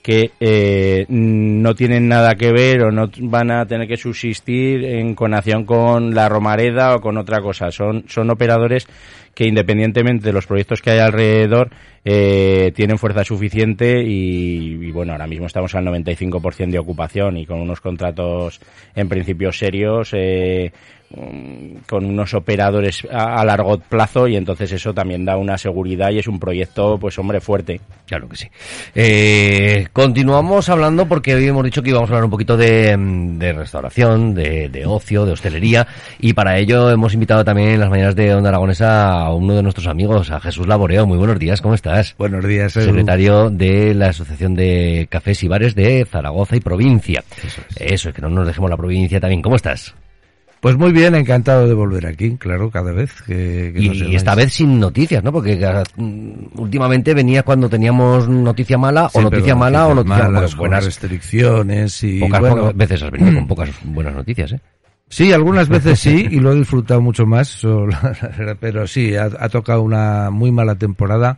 que 0.05 0.33
eh, 0.39 1.06
no 1.09 1.75
tienen 1.75 2.09
nada 2.09 2.35
que 2.35 2.53
ver 2.53 2.83
o 2.83 2.93
no 2.93 3.09
van 3.21 3.51
a 3.51 3.65
tener 3.65 3.89
que 3.89 3.97
subsistir 3.97 4.85
en 4.85 5.15
conación 5.15 5.65
con 5.65 6.15
la 6.15 6.29
Romareda 6.29 6.95
o 6.95 7.01
con 7.01 7.17
otra 7.17 7.41
cosa. 7.41 7.71
Son, 7.71 8.05
son 8.06 8.29
operadores 8.31 8.87
que 9.35 9.47
independientemente 9.47 10.27
de 10.27 10.35
los 10.35 10.47
proyectos 10.47 10.83
que 10.83 10.91
hay 10.91 10.99
alrededor, 10.99 11.71
eh, 12.05 12.71
tienen 12.75 12.99
fuerza 12.99 13.25
suficiente 13.25 14.03
y, 14.05 14.91
bueno, 14.93 15.12
ahora 15.12 15.27
mismo 15.27 15.47
estamos 15.47 15.75
al 15.75 15.87
95% 15.87 16.71
de 16.71 16.79
ocupación 16.79 17.39
y 17.39 17.47
con 17.47 17.62
unos 17.62 17.81
contratos 17.81 18.61
en 18.95 19.09
principio 19.09 19.53
serios. 19.53 20.11
Eh, 20.12 20.71
Mm, 21.11 21.85
con 21.89 22.06
unos 22.06 22.35
operadores 22.35 23.06
a, 23.12 23.45
largo 23.45 23.79
plazo 23.79 24.27
y 24.27 24.37
entonces 24.37 24.73
eso 24.73 24.93
también 24.93 25.25
da 25.25 25.37
una 25.37 25.56
seguridad 25.56 26.11
y 26.11 26.19
es 26.19 26.27
un 26.27 26.41
proyecto, 26.41 26.99
pues 26.99 27.17
hombre, 27.19 27.41
fuerte. 27.41 27.81
Claro 28.06 28.29
que 28.29 28.37
sí. 28.37 28.49
Eh, 28.95 29.87
continuamos 29.93 30.69
hablando 30.69 31.06
porque 31.06 31.35
hoy 31.35 31.47
hemos 31.47 31.65
dicho 31.65 31.83
que 31.83 31.91
íbamos 31.91 32.11
a 32.11 32.15
hablar 32.15 32.25
un 32.25 32.31
poquito 32.31 32.56
de, 32.56 32.97
restauración, 33.55 34.35
de, 34.35 34.85
ocio, 34.87 35.25
de 35.25 35.33
hostelería 35.33 35.87
y 36.19 36.33
para 36.33 36.59
ello 36.59 36.91
hemos 36.91 37.15
invitado 37.15 37.45
también 37.45 37.69
en 37.69 37.81
las 37.81 37.91
mañanas 37.91 38.17
de 38.17 38.35
Onda 38.35 38.49
Aragonesa 38.49 39.12
a 39.12 39.35
uno 39.35 39.55
de 39.55 39.62
nuestros 39.62 39.87
amigos, 39.87 40.31
a 40.31 40.41
Jesús 40.41 40.67
Laboreo. 40.67 41.06
Muy 41.06 41.19
buenos 41.19 41.39
días, 41.39 41.61
¿cómo 41.61 41.75
estás? 41.75 42.17
Buenos 42.19 42.45
días, 42.45 42.73
Secretario 42.73 43.51
de 43.51 43.95
la 43.95 44.09
Asociación 44.09 44.56
de 44.56 45.06
Cafés 45.11 45.43
y 45.45 45.49
Bares 45.49 45.77
de 45.77 46.05
Zaragoza 46.06 46.56
y 46.56 46.61
Provincia. 46.61 47.23
Eso 47.37 47.61
es. 47.71 47.93
Eso 47.93 48.09
es, 48.09 48.15
que 48.15 48.23
no 48.23 48.31
nos 48.31 48.47
dejemos 48.47 48.71
la 48.71 48.77
provincia 48.77 49.21
también. 49.21 49.43
¿Cómo 49.43 49.55
estás? 49.56 49.95
Pues 50.64 50.78
muy 50.78 50.93
bien, 50.93 51.14
encantado 51.14 51.69
de 51.69 51.75
volver 51.75 52.06
aquí, 52.06 52.38
claro, 52.38 52.70
cada 52.70 52.90
vez 52.90 53.20
que... 53.20 53.70
y, 53.76 54.14
esta 54.16 54.34
vez 54.34 54.55
sin 54.55 54.81
noticias, 54.81 55.22
¿no? 55.22 55.31
Porque 55.31 55.58
mm, 55.99 56.58
últimamente 56.58 57.12
venía 57.12 57.43
cuando 57.43 57.69
teníamos 57.69 58.26
noticia 58.31 58.78
mala 58.78 59.11
o 59.12 59.20
noticia 59.20 59.55
mala 59.55 59.88
o 59.88 59.94
noticia 59.94 60.26
malas, 60.31 60.56
buenas 60.56 60.87
restricciones 60.87 62.02
y 62.02 62.19
pocas, 62.19 62.75
veces 62.75 63.02
has 63.02 63.11
venido 63.11 63.34
con 63.40 63.46
pocas 63.46 63.69
buenas 63.84 64.14
noticias, 64.14 64.52
¿eh? 64.52 64.61
Sí, 65.11 65.34
algunas 65.34 65.69
veces 65.69 66.00
sí, 66.00 66.28
y 66.31 66.40
lo 66.40 66.52
he 66.52 66.56
disfrutado 66.56 67.02
mucho 67.02 67.26
más, 67.26 67.60
pero 68.58 68.87
sí, 68.87 69.14
ha, 69.17 69.49
tocado 69.50 69.82
una 69.82 70.31
muy 70.31 70.50
mala 70.50 70.76
temporada, 70.76 71.37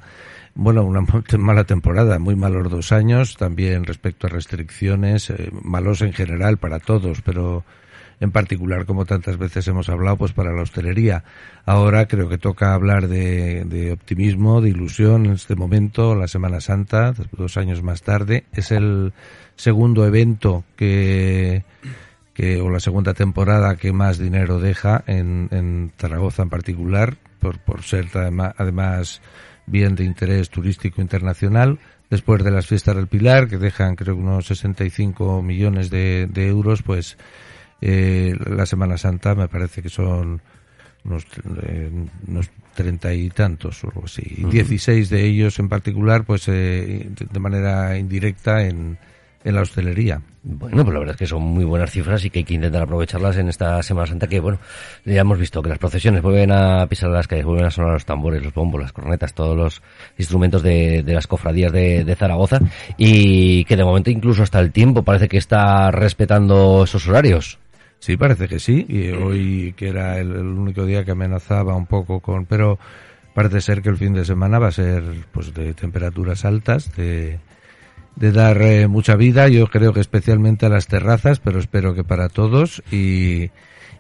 bueno, 0.55 0.85
una 0.85 1.01
mala 1.37 1.65
temporada, 1.65 2.21
muy 2.21 2.37
malos 2.37 2.71
dos 2.71 2.93
años, 2.93 3.37
también 3.37 3.87
respecto 3.87 4.29
a 4.29 4.31
restricciones, 4.31 5.31
eh, 5.31 5.51
malos 5.63 6.01
en 6.03 6.13
general 6.13 6.59
para 6.59 6.79
todos, 6.79 7.23
pero 7.23 7.65
en 8.21 8.31
particular, 8.31 8.87
como 8.87 9.05
tantas 9.05 9.37
veces 9.37 9.67
hemos 9.69 9.89
hablado, 9.89 10.17
pues 10.17 10.33
para 10.33 10.53
la 10.53 10.63
hostelería. 10.63 11.25
Ahora 11.65 12.07
creo 12.07 12.29
que 12.29 12.39
toca 12.39 12.73
hablar 12.73 13.09
de, 13.09 13.93
optimismo, 13.93 14.61
de 14.61 14.71
ilusión 14.71 15.27
en 15.27 15.33
este 15.33 15.55
momento, 15.55 16.15
la 16.15 16.29
Semana 16.29 16.61
Santa, 16.61 17.15
dos 17.33 17.57
años 17.57 17.83
más 17.83 18.03
tarde. 18.03 18.45
Es 18.53 18.71
el 18.71 19.13
segundo 19.57 20.07
evento 20.07 20.65
que, 20.77 21.65
que 22.33 22.61
o 22.61 22.71
la 22.71 22.81
segunda 22.81 23.13
temporada 23.13 23.77
que 23.77 23.93
más 23.93 24.19
dinero 24.19 24.61
deja 24.61 25.05
en, 25.07 25.49
en 25.51 25.93
Zaragoza 25.99 26.43
en 26.43 26.51
particular, 26.51 27.17
por, 27.39 27.59
por 27.59 27.83
ser 27.83 28.07
además 28.15 29.21
bien 29.67 29.95
de 29.95 30.05
interés 30.05 30.49
turístico 30.49 31.03
internacional 31.03 31.79
después 32.09 32.43
de 32.45 32.51
las 32.51 32.67
fiestas 32.67 32.97
del 32.97 33.09
Pilar, 33.09 33.49
que 33.49 33.59
dejan 33.59 33.97
creo 33.97 34.17
unos 34.17 34.47
65 34.47 35.43
millones 35.43 35.91
de, 35.91 36.29
de 36.31 36.47
euros, 36.47 36.83
pues 36.83 37.19
eh, 37.81 38.35
la 38.47 38.67
Semana 38.67 38.97
Santa 38.97 39.35
me 39.35 39.49
parece 39.49 39.83
que 39.83 39.89
son 39.89 40.41
unos, 41.05 41.27
eh, 41.63 41.91
unos 42.27 42.51
treinta 42.75 43.13
y 43.15 43.29
tantos 43.31 43.83
o 43.85 43.89
algo 43.89 44.05
así. 44.05 44.23
Y 44.37 44.45
dieciséis 44.45 45.11
de 45.11 45.25
ellos 45.25 45.59
en 45.59 45.69
particular, 45.69 46.25
pues 46.25 46.49
eh, 46.49 47.09
de 47.09 47.41
manera 47.41 47.97
indirecta 47.99 48.65
en, 48.65 48.99
en 49.47 49.55
la 49.55 49.63
hostelería. 49.63 50.21
Bueno, 50.43 50.85
pues 50.85 50.93
la 50.93 50.99
verdad 51.01 51.15
es 51.15 51.19
que 51.19 51.27
son 51.27 51.43
muy 51.43 51.65
buenas 51.65 51.91
cifras 51.91 52.25
y 52.25 52.31
que 52.31 52.41
hay 52.41 52.45
que 52.45 52.55
intentar 52.55 52.83
aprovecharlas 52.83 53.37
en 53.37 53.49
esta 53.49 53.81
Semana 53.83 54.09
Santa 54.09 54.27
que, 54.27 54.41
bueno, 54.41 54.59
ya 55.05 55.21
hemos 55.21 55.39
visto 55.39 55.63
que 55.63 55.69
las 55.69 55.79
procesiones 55.79 56.21
vuelven 56.21 56.51
a 56.51 56.87
pisar 56.89 57.11
las 57.11 57.29
calles, 57.29 57.45
vuelven 57.45 57.67
a 57.67 57.71
sonar 57.71 57.93
los 57.93 58.05
tambores, 58.05 58.43
los 58.43 58.53
bombos, 58.53 58.81
las 58.81 58.93
cornetas, 58.93 59.35
todos 59.35 59.57
los 59.57 59.83
instrumentos 60.19 60.65
de, 60.65 61.05
de 61.05 61.15
las 61.15 61.29
cofradías 61.29 61.73
de, 61.73 62.05
de, 62.05 62.17
Zaragoza 62.17 62.59
y 62.97 63.65
que 63.65 63.77
de 63.77 63.85
momento 63.85 64.11
incluso 64.11 64.43
hasta 64.43 64.59
el 64.59 64.73
tiempo 64.73 65.05
parece 65.05 65.29
que 65.29 65.39
está 65.39 65.93
respetando 65.93 66.85
esos 66.85 67.07
horarios. 67.09 67.59
Sí, 68.07 68.17
parece 68.17 68.47
que 68.47 68.61
sí. 68.61 68.87
Y 68.89 69.09
hoy, 69.09 69.75
que 69.77 69.89
era 69.89 70.21
el, 70.21 70.31
único 70.31 70.85
día 70.85 71.05
que 71.05 71.11
amenazaba 71.11 71.75
un 71.75 71.87
poco 71.87 72.21
con... 72.21 72.47
Pero 72.47 72.79
parece 73.35 73.61
ser 73.61 73.83
que 73.83 73.89
el 73.89 73.97
fin 73.97 74.15
de 74.15 74.25
semana 74.25 74.61
va 74.61 74.69
a 74.69 74.71
ser 74.73 75.03
pues 75.33 75.53
de 75.53 75.75
temperaturas 75.75 76.45
altas, 76.45 76.95
de, 76.95 77.41
de 78.15 78.31
dar 78.31 78.63
eh, 78.63 78.87
mucha 78.87 79.17
vida, 79.17 79.49
yo 79.49 79.67
creo 79.67 79.93
que 79.93 79.99
especialmente 79.99 80.67
a 80.67 80.69
las 80.69 80.87
terrazas, 80.87 81.41
pero 81.41 81.59
espero 81.59 81.97
que 81.97 82.05
para 82.05 82.29
todos 82.29 82.81
y, 82.93 83.51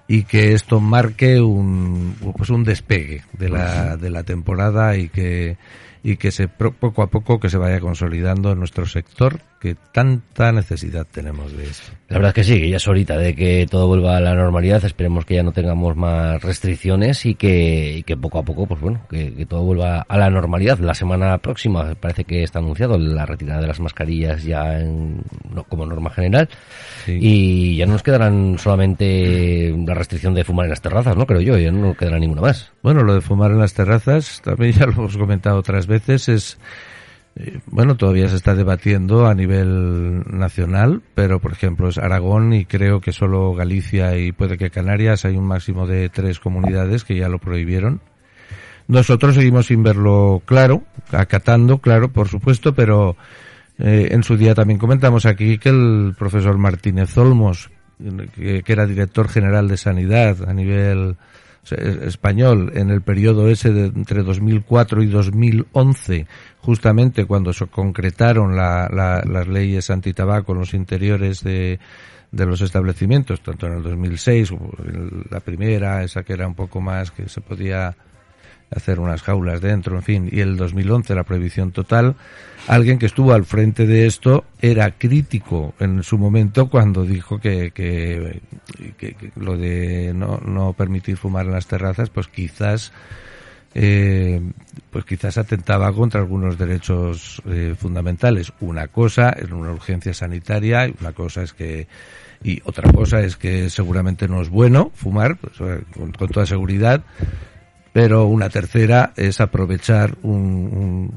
y 0.07 0.23
que 0.23 0.53
esto 0.53 0.79
marque 0.79 1.41
un, 1.41 2.15
pues 2.39 2.51
un 2.51 2.63
despegue 2.63 3.25
de 3.33 3.49
la, 3.49 3.97
de 3.97 4.11
la 4.11 4.23
temporada 4.23 4.97
y 4.97 5.09
que 5.09 5.57
y 6.05 6.19
que 6.19 6.31
se 6.31 6.47
poco 6.47 7.03
a 7.03 7.09
poco 7.09 7.41
que 7.41 7.51
se 7.51 7.59
vaya 7.59 7.81
consolidando 7.81 8.53
en 8.53 8.61
nuestro 8.61 8.87
sector 8.87 9.41
que 9.67 9.77
tanta 9.91 10.53
necesidad 10.53 11.05
tenemos 11.11 11.51
de 11.57 11.65
eso. 11.65 11.93
La 12.09 12.19
verdad 12.19 12.29
es 12.29 12.35
que 12.35 12.45
sí, 12.45 12.71
ya 12.71 12.77
es 12.77 12.87
ahorita 12.87 13.19
de 13.19 13.35
que 13.35 13.67
todo 13.69 13.89
vuelva 13.89 14.17
a 14.17 14.21
la 14.21 14.33
normalidad, 14.33 14.85
esperemos 14.85 15.25
que 15.25 15.35
ya 15.35 15.43
no 15.43 15.51
tengamos 15.51 15.97
más 15.97 16.41
restricciones 16.41 17.27
y 17.27 17.35
que, 17.35 18.05
que 18.07 18.17
poco 18.17 18.39
a 18.39 18.45
poco, 18.45 18.67
pues 18.67 18.81
bueno, 18.81 19.01
que, 19.11 19.45
todo 19.49 19.65
vuelva 19.65 20.07
a 20.09 20.19
la 20.19 20.31
normalidad. 20.31 20.79
La 20.79 20.95
semana 20.95 21.39
próxima 21.39 21.97
parece 21.97 22.23
que 22.23 22.45
está 22.45 22.61
anunciado 22.61 22.97
la 22.97 23.27
retirada 23.27 23.61
de 23.61 23.67
las 23.67 23.81
mascarillas 23.81 24.45
ya 24.45 24.79
en, 24.79 25.23
como 25.69 25.85
norma 25.85 26.11
general 26.11 26.49
y 27.09 27.77
ya 27.77 27.87
no 27.87 27.95
nos 27.95 28.05
quedarán 28.05 28.59
solamente 28.61 29.75
la 29.85 29.95
restricción 29.95 30.33
de 30.35 30.45
fumar 30.45 30.67
en 30.67 30.71
las 30.71 30.81
terrazas, 30.81 31.17
¿no? 31.17 31.27
Creo 31.27 31.41
yo, 31.41 31.59
ya 31.59 31.73
no 31.73 31.89
nos 31.89 31.97
quedará 31.97 32.21
ninguna 32.21 32.43
más. 32.43 32.71
Bueno, 32.85 33.03
lo 33.03 33.15
de 33.15 33.21
fumar 33.21 33.51
en 33.51 33.59
las 33.59 33.75
terrazas, 33.75 34.41
también 34.45 34.75
ya 34.75 34.87
lo 34.87 34.93
hemos 34.93 35.17
comentado 35.17 35.59
otras 35.59 35.89
veces, 35.89 36.29
es 36.29 36.59
bueno, 37.67 37.97
todavía 37.97 38.29
se 38.29 38.37
está 38.37 38.55
debatiendo 38.55 39.27
a 39.27 39.35
nivel 39.35 40.23
nacional, 40.31 41.03
pero 41.15 41.39
por 41.39 41.53
ejemplo 41.53 41.89
es 41.89 41.99
Aragón 41.99 42.55
y 42.55 42.65
creo 42.65 43.01
que 43.01 43.13
solo 43.13 43.53
Galicia 43.55 44.17
y 44.17 44.33
puede 44.33 44.57
que 44.57 44.71
Canarias 44.71 45.25
hay 45.25 45.37
un 45.37 45.47
máximo 45.47 45.87
de 45.87 46.09
tres 46.09 46.41
comunidades 46.41 47.05
que 47.05 47.17
ya 47.17 47.29
lo 47.29 47.39
prohibieron. 47.39 48.01
Nosotros 48.89 49.35
seguimos 49.35 49.67
sin 49.67 49.83
verlo 49.83 50.43
claro, 50.47 50.85
acatando, 51.11 51.79
claro, 51.79 52.11
por 52.11 52.29
supuesto, 52.29 52.75
pero 52.75 53.17
eh, 53.79 54.09
en 54.13 54.23
su 54.23 54.37
día 54.37 54.55
también 54.55 54.79
comentamos 54.79 55.27
aquí 55.27 55.59
que 55.59 55.69
el 55.69 56.15
profesor 56.19 56.57
Martínez 56.57 57.17
Olmos, 57.19 57.71
que 58.35 58.63
era 58.67 58.87
director 58.87 59.29
general 59.29 59.69
de 59.69 59.77
Sanidad 59.77 60.49
a 60.49 60.55
nivel 60.55 61.17
español 61.73 62.73
en 62.75 62.91
el 62.91 63.03
periodo 63.03 63.49
ese 63.49 63.73
de 63.73 63.87
entre 63.87 64.23
2004 64.23 65.03
y 65.03 65.07
2011, 65.07 66.27
justamente 66.61 67.25
cuando 67.25 67.53
se 67.53 67.67
concretaron 67.67 68.57
las 68.57 69.49
leyes 69.49 69.91
antitabaco 69.91 70.53
en 70.53 70.59
los 70.59 70.75
interiores 70.75 71.43
de, 71.43 71.79
de 72.31 72.47
los 72.47 72.61
establecimientos, 72.61 73.41
tanto 73.41 73.67
en 73.67 73.75
el 73.75 73.83
2006, 73.83 74.53
la 75.31 75.41
primera, 75.41 76.03
esa 76.03 76.23
que 76.23 76.33
era 76.33 76.47
un 76.47 76.55
poco 76.55 76.81
más 76.81 77.11
que 77.11 77.29
se 77.29 77.41
podía 77.41 77.95
hacer 78.71 78.99
unas 78.99 79.23
jaulas 79.23 79.61
dentro, 79.61 79.97
en 79.97 80.03
fin, 80.03 80.29
y 80.31 80.41
el 80.41 80.57
2011 80.57 81.15
la 81.15 81.25
prohibición 81.25 81.73
total, 81.73 82.17
alguien 82.67 82.99
que 82.99 83.07
estuvo 83.07 83.33
al 83.33 83.45
frente 83.45 83.87
de 83.87 84.07
esto 84.07 84.45
era 84.61 84.91
crítico 84.93 85.75
en 85.79 86.03
su 86.03 86.19
momento 86.19 86.69
cuando 86.69 87.05
dijo 87.05 87.39
que, 87.39 87.71
que, 87.71 88.41
lo 89.37 89.57
de 89.57 90.13
no, 90.15 90.41
no, 90.45 90.73
permitir 90.73 91.17
fumar 91.17 91.47
en 91.47 91.53
las 91.53 91.67
terrazas, 91.67 92.11
pues 92.11 92.27
quizás 92.29 92.93
eh, 93.79 94.41
pues 94.91 95.05
quizás 95.05 95.37
atentaba 95.37 95.93
contra 95.93 96.21
algunos 96.21 96.57
derechos 96.57 97.43
eh, 97.47 97.75
fundamentales. 97.79 98.51
Una 98.61 98.89
cosa 98.89 99.31
es 99.31 99.51
una 99.51 99.71
urgencia 99.71 100.15
sanitaria 100.15 100.91
una 100.99 101.13
cosa 101.13 101.43
es 101.43 101.53
que 101.53 101.87
y 102.43 102.61
otra 102.65 102.91
cosa 102.91 103.21
es 103.21 103.37
que 103.37 103.69
seguramente 103.71 104.29
no 104.29 104.41
es 104.41 104.49
bueno 104.49 104.91
fumar, 104.95 105.37
pues, 105.37 105.55
con 105.93 106.29
toda 106.31 106.47
seguridad, 106.47 107.03
pero 107.97 108.27
una 108.27 108.51
tercera 108.51 109.15
es 109.17 109.41
aprovechar 109.41 110.19
un, 110.23 111.11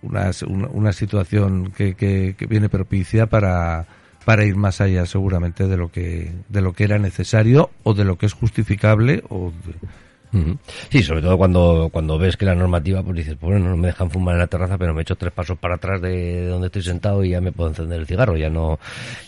una, 0.00 0.30
una, 0.70 0.92
situación 0.94 1.70
que, 1.70 1.96
que, 1.96 2.34
viene 2.46 2.70
propicia 2.70 3.26
para, 3.26 3.84
para 4.24 4.46
ir 4.46 4.56
más 4.56 4.80
allá 4.80 5.04
seguramente 5.04 5.68
de 5.68 5.76
lo 5.76 5.92
que 5.92 6.32
de 6.48 6.62
lo 6.62 6.72
que 6.72 6.84
era 6.84 6.98
necesario 6.98 7.68
o 7.82 7.92
de 7.92 8.04
lo 8.04 8.16
que 8.16 8.24
es 8.24 8.32
justificable 8.32 9.22
o 9.28 9.52
Sí, 10.90 11.02
sobre 11.02 11.20
todo 11.20 11.36
cuando, 11.36 11.88
cuando 11.90 12.18
ves 12.18 12.36
que 12.36 12.44
la 12.44 12.54
normativa, 12.54 13.02
pues 13.02 13.16
dices, 13.16 13.36
pues 13.40 13.52
bueno, 13.52 13.70
no 13.70 13.76
me 13.78 13.88
dejan 13.88 14.10
fumar 14.10 14.34
en 14.34 14.40
la 14.40 14.46
terraza, 14.46 14.76
pero 14.76 14.92
me 14.92 15.00
echo 15.00 15.16
tres 15.16 15.32
pasos 15.32 15.58
para 15.58 15.76
atrás 15.76 16.02
de 16.02 16.46
donde 16.46 16.66
estoy 16.66 16.82
sentado 16.82 17.24
y 17.24 17.30
ya 17.30 17.40
me 17.40 17.50
puedo 17.50 17.70
encender 17.70 18.00
el 18.00 18.06
cigarro, 18.06 18.36
ya 18.36 18.50
no... 18.50 18.78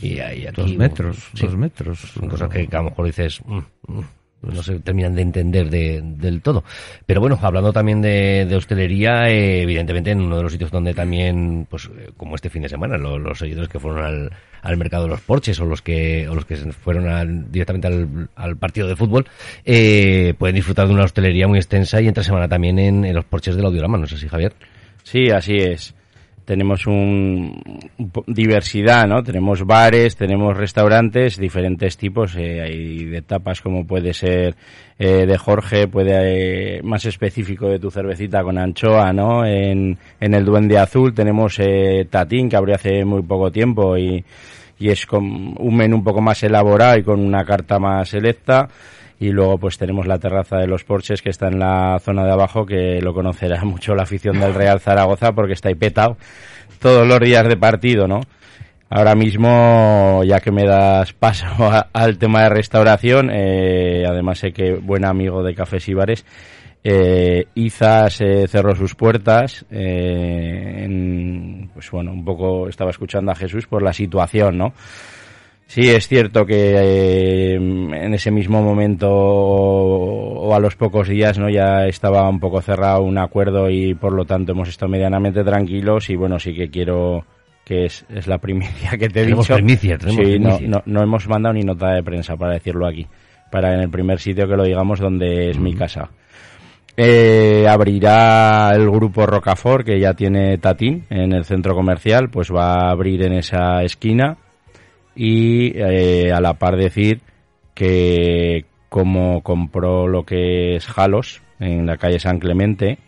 Y, 0.02 0.16
dos 0.54 0.76
metros, 0.76 1.30
dos 1.40 1.56
metros. 1.56 2.00
Son 2.00 2.28
cosas 2.28 2.50
que, 2.50 2.68
a 2.70 2.76
lo 2.76 2.90
mejor 2.90 3.06
dices, 3.06 3.40
mm, 3.46 3.58
mm, 3.88 4.04
no 4.42 4.62
se 4.62 4.78
terminan 4.80 5.14
de 5.14 5.22
entender 5.22 5.70
de, 5.70 6.00
del 6.02 6.40
todo. 6.42 6.64
Pero 7.06 7.20
bueno, 7.20 7.38
hablando 7.40 7.72
también 7.72 8.00
de, 8.00 8.46
de 8.48 8.56
hostelería, 8.56 9.28
eh, 9.28 9.62
evidentemente 9.62 10.10
en 10.10 10.20
uno 10.20 10.36
de 10.36 10.42
los 10.42 10.52
sitios 10.52 10.70
donde 10.70 10.94
también, 10.94 11.66
pues 11.68 11.86
eh, 11.86 12.10
como 12.16 12.34
este 12.34 12.50
fin 12.50 12.62
de 12.62 12.68
semana, 12.68 12.96
los 12.96 13.38
seguidores 13.38 13.68
que 13.68 13.78
fueron 13.78 14.04
al, 14.04 14.32
al 14.62 14.76
mercado 14.76 15.04
de 15.04 15.10
los 15.10 15.20
porches 15.20 15.60
o 15.60 15.66
los 15.66 15.82
que, 15.82 16.28
o 16.28 16.34
los 16.34 16.44
que 16.44 16.56
fueron 16.56 17.50
directamente 17.50 17.88
al, 17.88 18.28
al, 18.34 18.56
partido 18.56 18.88
de 18.88 18.96
fútbol, 18.96 19.26
eh, 19.64 20.34
pueden 20.38 20.56
disfrutar 20.56 20.86
de 20.86 20.94
una 20.94 21.04
hostelería 21.04 21.46
muy 21.46 21.58
extensa 21.58 22.00
y 22.00 22.08
entre 22.08 22.24
semana 22.24 22.48
también 22.48 22.78
en, 22.78 23.04
en 23.04 23.14
los 23.14 23.24
porches 23.24 23.56
del 23.56 23.66
audiorama, 23.66 23.98
¿no 23.98 24.06
sé 24.06 24.16
si 24.16 24.28
Javier? 24.28 24.54
Sí, 25.02 25.30
así 25.30 25.56
es 25.56 25.94
tenemos 26.50 26.84
un, 26.88 27.62
diversidad, 28.26 29.06
¿no? 29.06 29.22
Tenemos 29.22 29.64
bares, 29.64 30.16
tenemos 30.16 30.56
restaurantes, 30.56 31.38
diferentes 31.38 31.96
tipos, 31.96 32.34
eh, 32.34 32.60
hay 32.60 33.04
de 33.04 33.22
tapas 33.22 33.60
como 33.60 33.86
puede 33.86 34.12
ser 34.12 34.56
eh, 34.98 35.26
de 35.26 35.38
Jorge, 35.38 35.86
puede 35.86 36.78
eh, 36.78 36.82
más 36.82 37.04
específico 37.04 37.68
de 37.68 37.78
tu 37.78 37.92
cervecita 37.92 38.42
con 38.42 38.58
anchoa, 38.58 39.12
¿no? 39.12 39.46
En, 39.46 39.96
en 40.18 40.34
el 40.34 40.44
Duende 40.44 40.76
Azul 40.76 41.14
tenemos 41.14 41.56
eh, 41.60 42.08
Tatín, 42.10 42.48
que 42.48 42.56
abrió 42.56 42.74
hace 42.74 43.04
muy 43.04 43.22
poco 43.22 43.52
tiempo 43.52 43.96
y, 43.96 44.24
y 44.80 44.88
es 44.88 45.06
con 45.06 45.54
un 45.56 45.76
menú 45.76 45.98
un 45.98 46.04
poco 46.04 46.20
más 46.20 46.42
elaborado 46.42 46.98
y 46.98 47.04
con 47.04 47.20
una 47.20 47.44
carta 47.44 47.78
más 47.78 48.08
selecta 48.08 48.68
y 49.20 49.30
luego 49.30 49.58
pues 49.58 49.78
tenemos 49.78 50.06
la 50.06 50.18
terraza 50.18 50.56
de 50.56 50.66
los 50.66 50.82
Porches 50.82 51.22
que 51.22 51.28
está 51.28 51.46
en 51.46 51.60
la 51.60 52.00
zona 52.00 52.24
de 52.24 52.32
abajo 52.32 52.66
que 52.66 53.00
lo 53.00 53.14
conocerá 53.14 53.62
mucho 53.64 53.94
la 53.94 54.02
afición 54.02 54.40
del 54.40 54.54
Real 54.54 54.80
Zaragoza 54.80 55.32
porque 55.32 55.52
está 55.52 55.68
ahí 55.68 55.76
petado 55.76 56.16
todos 56.80 57.06
los 57.06 57.20
días 57.20 57.46
de 57.46 57.56
partido, 57.56 58.08
¿no? 58.08 58.20
Ahora 58.92 59.14
mismo, 59.14 60.22
ya 60.24 60.40
que 60.40 60.50
me 60.50 60.64
das 60.64 61.12
paso 61.12 61.46
al 61.92 62.18
tema 62.18 62.42
de 62.42 62.48
restauración, 62.48 63.30
eh, 63.30 64.04
además 64.08 64.38
sé 64.38 64.52
que 64.52 64.72
buen 64.74 65.04
amigo 65.04 65.44
de 65.44 65.54
Cafés 65.54 65.88
y 65.88 65.94
Bares, 65.94 66.24
eh, 66.82 67.46
Izas 67.54 68.20
eh, 68.22 68.48
cerró 68.48 68.74
sus 68.74 68.94
puertas, 68.94 69.66
eh, 69.70 70.84
en, 70.84 71.70
pues 71.74 71.90
bueno, 71.90 72.12
un 72.12 72.24
poco 72.24 72.68
estaba 72.68 72.90
escuchando 72.90 73.30
a 73.30 73.34
Jesús 73.34 73.66
por 73.66 73.82
la 73.82 73.92
situación, 73.92 74.56
¿no? 74.56 74.72
Sí, 75.70 75.88
es 75.88 76.08
cierto 76.08 76.44
que 76.44 76.74
eh, 76.74 77.54
en 77.54 78.12
ese 78.12 78.32
mismo 78.32 78.60
momento 78.60 79.08
o, 79.08 80.52
a 80.52 80.58
los 80.58 80.74
pocos 80.74 81.06
días 81.06 81.38
no 81.38 81.48
ya 81.48 81.86
estaba 81.86 82.28
un 82.28 82.40
poco 82.40 82.60
cerrado 82.60 83.02
un 83.02 83.18
acuerdo 83.18 83.70
y 83.70 83.94
por 83.94 84.12
lo 84.12 84.24
tanto 84.24 84.50
hemos 84.50 84.68
estado 84.68 84.90
medianamente 84.90 85.44
tranquilos 85.44 86.10
y 86.10 86.16
bueno, 86.16 86.40
sí 86.40 86.54
que 86.54 86.70
quiero 86.70 87.24
que 87.64 87.84
es, 87.84 88.04
es 88.08 88.26
la 88.26 88.38
primicia 88.38 88.98
que 88.98 89.08
te 89.08 89.20
he 89.20 89.26
dicho. 89.26 89.54
Primicia, 89.54 89.96
sí, 90.00 90.40
No, 90.40 90.58
no, 90.60 90.82
no, 90.84 91.02
hemos 91.02 91.28
mandado 91.28 91.52
ni 91.52 91.62
nota 91.62 91.92
de 91.92 92.02
prensa 92.02 92.34
para 92.36 92.54
decirlo 92.54 92.88
aquí, 92.88 93.06
para 93.52 93.72
en 93.72 93.78
el 93.78 93.90
primer 93.90 94.18
sitio 94.18 94.48
que 94.48 94.56
lo 94.56 94.64
digamos 94.64 94.98
donde 94.98 95.50
es 95.50 95.60
mi 95.60 95.74
casa. 95.74 96.10
Eh, 96.96 97.64
abrirá 97.68 98.72
el 98.74 98.90
grupo 98.90 99.24
Rocafort 99.24 99.86
que 99.86 100.00
ya 100.00 100.14
tiene 100.14 100.58
Tatín 100.58 101.04
en 101.10 101.32
el 101.32 101.44
centro 101.44 101.76
comercial, 101.76 102.28
pues 102.28 102.52
va 102.52 102.88
a 102.88 102.90
abrir 102.90 103.22
en 103.22 103.34
esa 103.34 103.84
esquina 103.84 104.36
y 105.14 105.72
eh, 105.76 106.32
a 106.32 106.40
la 106.40 106.54
par 106.54 106.76
decir 106.76 107.20
que 107.74 108.64
como 108.88 109.42
compró 109.42 110.08
lo 110.08 110.24
que 110.24 110.76
es 110.76 110.86
Jalos 110.86 111.42
en 111.58 111.86
la 111.86 111.96
calle 111.96 112.18
San 112.18 112.38
Clemente, 112.38 112.98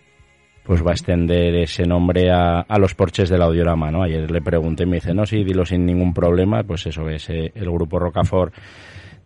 pues 0.65 0.85
va 0.85 0.91
a 0.91 0.95
extender 0.95 1.57
ese 1.57 1.85
nombre 1.85 2.31
a, 2.31 2.61
a 2.61 2.79
los 2.79 2.95
porches 2.95 3.29
del 3.29 3.43
audiorama, 3.43 3.91
¿no? 3.91 4.03
Ayer 4.03 4.31
le 4.31 4.41
pregunté 4.41 4.85
y 4.85 4.87
me 4.87 4.97
dice, 4.97 5.13
no, 5.13 5.27
sí, 5.27 5.43
dilo 5.43 5.65
sin 5.65 5.85
ningún 5.85 6.15
problema, 6.15 6.63
pues 6.63 6.87
eso 6.87 7.09
es, 7.09 7.29
el 7.31 7.71
grupo 7.71 7.99
Rocafort 7.99 8.55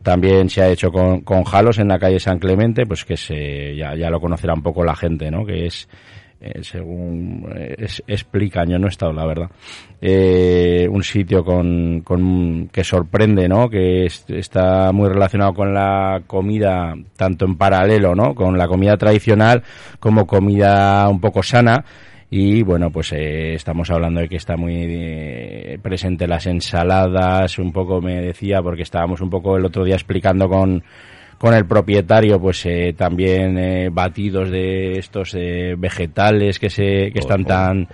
también 0.07 0.49
se 0.49 0.63
ha 0.63 0.69
hecho 0.69 0.93
con, 0.93 1.23
con 1.23 1.43
Jalos 1.43 1.81
en 1.81 1.89
la 1.89 1.99
calle 1.99 2.21
San 2.21 2.39
Clemente, 2.39 2.87
pues 2.87 3.05
que 3.05 3.17
se, 3.17 3.75
ya, 3.75 3.97
ya 3.97 4.09
lo 4.09 4.21
conocerá 4.21 4.55
un 4.55 4.63
poco 4.63 4.85
la 4.85 4.95
gente, 4.95 5.33
¿no? 5.33 5.45
Que 5.45 5.67
es 5.67 5.89
eh, 6.39 6.63
según 6.63 7.51
eh, 7.57 7.87
explica, 8.07 8.65
yo 8.67 8.79
no 8.79 8.87
he 8.87 8.91
estado, 8.91 9.13
la 9.13 9.25
verdad, 9.25 9.51
eh, 10.03 10.87
un 10.91 11.03
sitio 11.03 11.43
con, 11.43 12.03
con, 12.03 12.69
que 12.69 12.85
sorprende, 12.85 13.49
¿no? 13.49 13.71
Que 13.71 14.05
está 14.05 14.93
muy 14.93 15.09
relacionado 15.09 15.55
con 15.55 15.73
la 15.73 16.23
comida, 16.27 16.95
tanto 17.17 17.47
en 17.47 17.57
paralelo, 17.57 18.15
¿no? 18.15 18.35
Con 18.35 18.59
la 18.59 18.69
comida 18.69 18.99
tradicional 18.99 19.63
como 19.99 20.27
comida 20.27 21.09
un 21.09 21.21
poco 21.21 21.43
sana. 21.43 21.85
Y 22.29 22.63
bueno, 22.63 22.91
pues 22.91 23.13
estamos 23.13 23.89
hablando 23.91 24.21
de 24.21 24.29
que 24.29 24.37
está 24.37 24.57
muy 24.57 25.79
presente 25.81 26.27
las 26.27 26.47
ensaladas, 26.47 27.59
un 27.59 27.73
poco 27.73 28.03
me 28.03 28.21
decía, 28.21 28.61
porque 28.63 28.83
estábamos 28.83 29.21
un 29.21 29.31
poco 29.31 29.57
el 29.57 29.65
otro 29.65 29.85
día 29.85 29.95
explicando 29.95 30.49
con, 30.49 30.83
con 31.39 31.55
el 31.55 31.67
propietario 31.67 32.41
pues 32.41 32.65
eh, 32.67 32.95
también 32.97 33.59
eh, 33.59 33.89
batidos 33.91 34.51
de 34.51 34.99
estos 34.99 35.35
eh, 35.35 35.75
vegetales 35.77 36.59
que 36.59 36.71
se 36.71 37.11
que 37.13 37.19
están 37.19 37.45
tan 37.45 37.89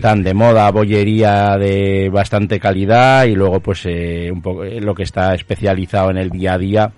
tan 0.00 0.22
de 0.22 0.34
moda 0.34 0.70
bollería 0.70 1.56
de 1.56 2.10
bastante 2.12 2.60
calidad 2.60 3.24
y 3.24 3.34
luego 3.34 3.60
pues 3.60 3.86
un 3.86 4.42
poco 4.42 4.64
lo 4.64 4.94
que 4.94 5.04
está 5.04 5.34
especializado 5.34 6.10
en 6.10 6.18
el 6.18 6.30
día 6.30 6.54
a 6.54 6.58
día 6.58 6.92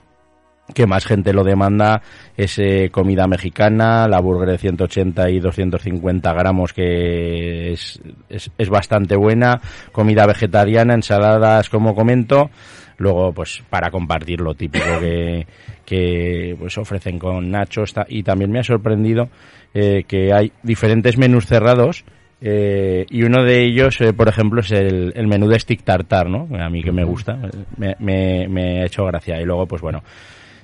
que 0.75 0.87
más 0.87 1.05
gente 1.05 1.33
lo 1.33 1.45
demanda 1.45 2.03
es 2.37 2.59
eh, 2.59 2.91
comida 2.91 3.27
mexicana, 3.27 4.09
la 4.09 4.21
burger 4.21 4.51
de 4.51 4.59
180 4.59 5.31
y 5.31 5.41
250 5.41 6.33
gramos 6.33 6.73
que 6.73 7.73
es, 7.73 8.01
es, 8.29 8.51
es, 8.59 8.69
bastante 8.69 9.17
buena, 9.17 9.61
comida 9.93 10.27
vegetariana, 10.27 10.95
ensaladas 10.95 11.71
como 11.71 11.95
comento, 11.95 12.51
luego 12.99 13.33
pues 13.33 13.63
para 13.69 13.91
compartir 13.91 14.41
lo 14.41 14.55
típico 14.55 14.99
que, 15.01 15.47
que 15.85 16.57
pues 16.59 16.77
ofrecen 16.79 17.19
con 17.19 17.51
nachos 17.51 17.95
y 18.09 18.23
también 18.23 18.51
me 18.51 18.61
ha 18.61 18.65
sorprendido 18.65 19.29
eh, 19.75 20.05
que 20.07 20.33
hay 20.33 20.53
diferentes 20.63 21.19
menús 21.19 21.47
cerrados 21.47 22.05
eh, 22.41 23.07
y 23.09 23.23
uno 23.23 23.45
de 23.45 23.65
ellos, 23.65 24.01
eh, 24.01 24.13
por 24.13 24.29
ejemplo, 24.29 24.61
es 24.61 24.71
el, 24.71 25.13
el, 25.17 25.27
menú 25.27 25.49
de 25.49 25.59
stick 25.59 25.83
tartar, 25.83 26.29
¿no? 26.29 26.47
A 26.61 26.69
mí 26.69 26.83
que 26.83 26.93
me 26.93 27.03
gusta, 27.03 27.39
me, 27.79 27.97
me, 27.99 28.47
me 28.47 28.83
ha 28.83 28.87
hecho 28.87 29.05
gracia. 29.07 29.41
Y 29.41 29.45
luego, 29.45 29.67
pues 29.67 29.81
bueno, 29.81 30.03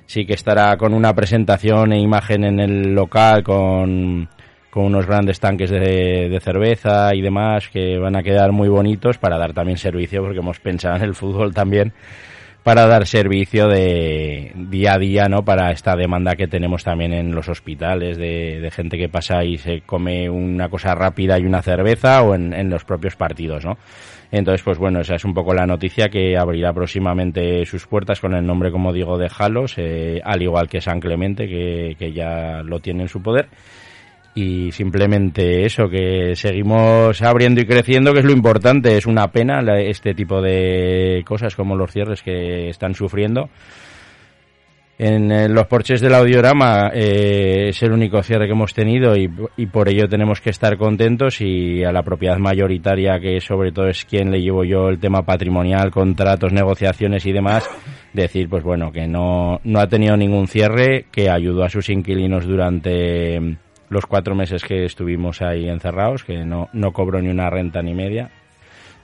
sí 0.05 0.25
que 0.25 0.33
estará 0.33 0.77
con 0.77 0.93
una 0.93 1.13
presentación 1.13 1.93
e 1.93 1.99
imagen 1.99 2.43
en 2.43 2.59
el 2.59 2.93
local 2.93 3.43
con, 3.43 4.29
con 4.73 4.85
unos 4.85 5.05
grandes 5.05 5.39
tanques 5.39 5.69
de, 5.69 6.29
de, 6.29 6.39
cerveza 6.39 7.13
y 7.13 7.21
demás 7.21 7.69
que 7.69 7.99
van 7.99 8.15
a 8.15 8.23
quedar 8.23 8.51
muy 8.51 8.69
bonitos 8.69 9.19
para 9.19 9.37
dar 9.37 9.53
también 9.53 9.77
servicio 9.77 10.23
porque 10.23 10.39
hemos 10.39 10.59
pensado 10.59 10.95
en 10.95 11.03
el 11.03 11.13
fútbol 11.13 11.53
también 11.53 11.93
para 12.63 12.87
dar 12.87 13.05
servicio 13.05 13.67
de 13.67 14.51
día 14.55 14.93
a 14.93 14.97
día, 14.97 15.29
¿no? 15.29 15.45
Para 15.45 15.69
esta 15.69 15.95
demanda 15.95 16.35
que 16.35 16.47
tenemos 16.47 16.83
también 16.83 17.13
en 17.13 17.35
los 17.35 17.49
hospitales 17.49 18.17
de, 18.17 18.61
de 18.61 18.71
gente 18.71 18.97
que 18.97 19.09
pasa 19.09 19.43
y 19.43 19.59
se 19.59 19.81
come 19.81 20.27
una 20.27 20.69
cosa 20.69 20.95
rápida 20.95 21.37
y 21.37 21.45
una 21.45 21.61
cerveza 21.61 22.23
o 22.23 22.33
en, 22.33 22.51
en 22.51 22.71
los 22.71 22.83
propios 22.83 23.15
partidos, 23.15 23.63
¿no? 23.63 23.77
Entonces, 24.31 24.63
pues 24.63 24.79
bueno, 24.79 25.01
esa 25.01 25.13
es 25.13 25.23
un 25.23 25.35
poco 25.35 25.53
la 25.53 25.67
noticia 25.67 26.09
que 26.09 26.35
abrirá 26.35 26.73
próximamente 26.73 27.63
sus 27.67 27.85
puertas 27.85 28.19
con 28.19 28.33
el 28.33 28.43
nombre, 28.43 28.71
como 28.71 28.91
digo, 28.91 29.19
de 29.19 29.29
Jalos, 29.29 29.75
eh, 29.77 30.19
al 30.23 30.41
igual 30.41 30.67
que 30.67 30.81
San 30.81 30.99
Clemente, 30.99 31.47
que, 31.47 31.95
que 31.99 32.11
ya 32.11 32.63
lo 32.63 32.79
tiene 32.79 33.03
en 33.03 33.09
su 33.09 33.21
poder 33.21 33.49
y 34.35 34.71
simplemente 34.71 35.65
eso, 35.65 35.87
que 35.89 36.35
seguimos 36.35 37.21
abriendo 37.21 37.61
y 37.61 37.65
creciendo, 37.65 38.13
que 38.13 38.19
es 38.19 38.25
lo 38.25 38.31
importante. 38.31 38.97
Es 38.97 39.05
una 39.05 39.27
pena 39.31 39.61
este 39.79 40.13
tipo 40.13 40.41
de 40.41 41.23
cosas 41.25 41.55
como 41.55 41.75
los 41.75 41.91
cierres 41.91 42.23
que 42.23 42.69
están 42.69 42.95
sufriendo. 42.95 43.49
En 44.97 45.53
los 45.53 45.65
porches 45.65 46.01
del 46.01 46.13
audiorama 46.13 46.91
eh, 46.93 47.69
es 47.69 47.81
el 47.81 47.91
único 47.91 48.21
cierre 48.21 48.45
que 48.45 48.51
hemos 48.51 48.75
tenido 48.75 49.17
y, 49.17 49.29
y, 49.57 49.65
por 49.65 49.89
ello 49.89 50.07
tenemos 50.07 50.39
que 50.39 50.51
estar 50.51 50.77
contentos 50.77 51.41
y 51.41 51.83
a 51.83 51.91
la 51.91 52.03
propiedad 52.03 52.37
mayoritaria, 52.37 53.19
que 53.19 53.41
sobre 53.41 53.71
todo 53.71 53.87
es 53.87 54.05
quien 54.05 54.29
le 54.29 54.39
llevo 54.39 54.63
yo 54.63 54.89
el 54.89 54.99
tema 54.99 55.23
patrimonial, 55.23 55.89
contratos, 55.89 56.53
negociaciones 56.53 57.25
y 57.25 57.31
demás, 57.31 57.67
decir 58.13 58.47
pues 58.47 58.63
bueno 58.63 58.91
que 58.91 59.07
no, 59.07 59.59
no 59.63 59.79
ha 59.79 59.87
tenido 59.87 60.15
ningún 60.15 60.47
cierre, 60.47 61.07
que 61.11 61.27
ayudó 61.27 61.63
a 61.63 61.69
sus 61.69 61.89
inquilinos 61.89 62.45
durante 62.45 63.57
los 63.93 64.05
cuatro 64.05 64.35
meses 64.35 64.63
que 64.63 64.85
estuvimos 64.85 65.41
ahí 65.41 65.69
encerrados, 65.69 66.23
que 66.23 66.43
no, 66.43 66.69
no 66.73 66.91
cobró 66.91 67.21
ni 67.21 67.29
una 67.29 67.49
renta 67.49 67.81
ni 67.81 67.93
media 67.93 68.31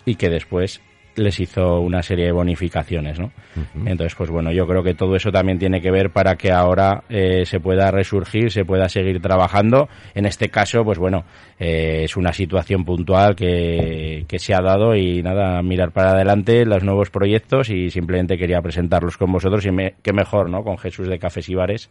y 0.06 0.16
que 0.16 0.30
después 0.30 0.82
les 1.16 1.40
hizo 1.40 1.82
una 1.82 2.02
serie 2.02 2.26
de 2.26 2.32
bonificaciones, 2.32 3.20
¿no? 3.20 3.26
Uh 3.56 3.60
-huh. 3.60 3.92
Entonces, 3.92 4.16
pues 4.16 4.30
bueno, 4.30 4.52
yo 4.52 4.66
creo 4.66 4.84
que 4.84 4.94
todo 4.94 5.16
eso 5.16 5.32
también 5.32 5.60
tiene 5.60 5.82
que 5.82 5.92
ver 5.92 6.12
para 6.12 6.36
que 6.36 6.52
ahora 6.52 7.04
eh, 7.10 7.46
se 7.46 7.60
pueda 7.60 7.92
resurgir, 7.92 8.52
se 8.52 8.64
pueda 8.64 8.88
seguir 8.88 9.22
trabajando. 9.22 9.90
En 10.16 10.26
este 10.26 10.50
caso, 10.50 10.84
pues 10.84 10.98
bueno, 10.98 11.26
eh, 11.60 12.04
es 12.06 12.16
una 12.16 12.32
situación 12.32 12.86
puntual 12.86 13.36
que, 13.36 14.26
que 14.28 14.40
se 14.40 14.54
ha 14.54 14.62
dado 14.62 14.96
y 14.96 15.22
nada, 15.22 15.62
mirar 15.62 15.92
para 15.92 16.12
adelante 16.12 16.66
los 16.66 16.84
nuevos 16.84 17.10
proyectos 17.10 17.70
y 17.70 17.90
simplemente 17.90 18.38
quería 18.38 18.62
presentarlos 18.62 19.18
con 19.18 19.32
vosotros 19.32 19.66
y 19.66 19.72
me, 19.72 19.96
qué 20.02 20.14
mejor, 20.14 20.50
¿no? 20.50 20.64
Con 20.64 20.78
Jesús 20.78 21.08
de 21.08 21.20
Cafés 21.20 21.50
y 21.50 21.56
Bares 21.56 21.90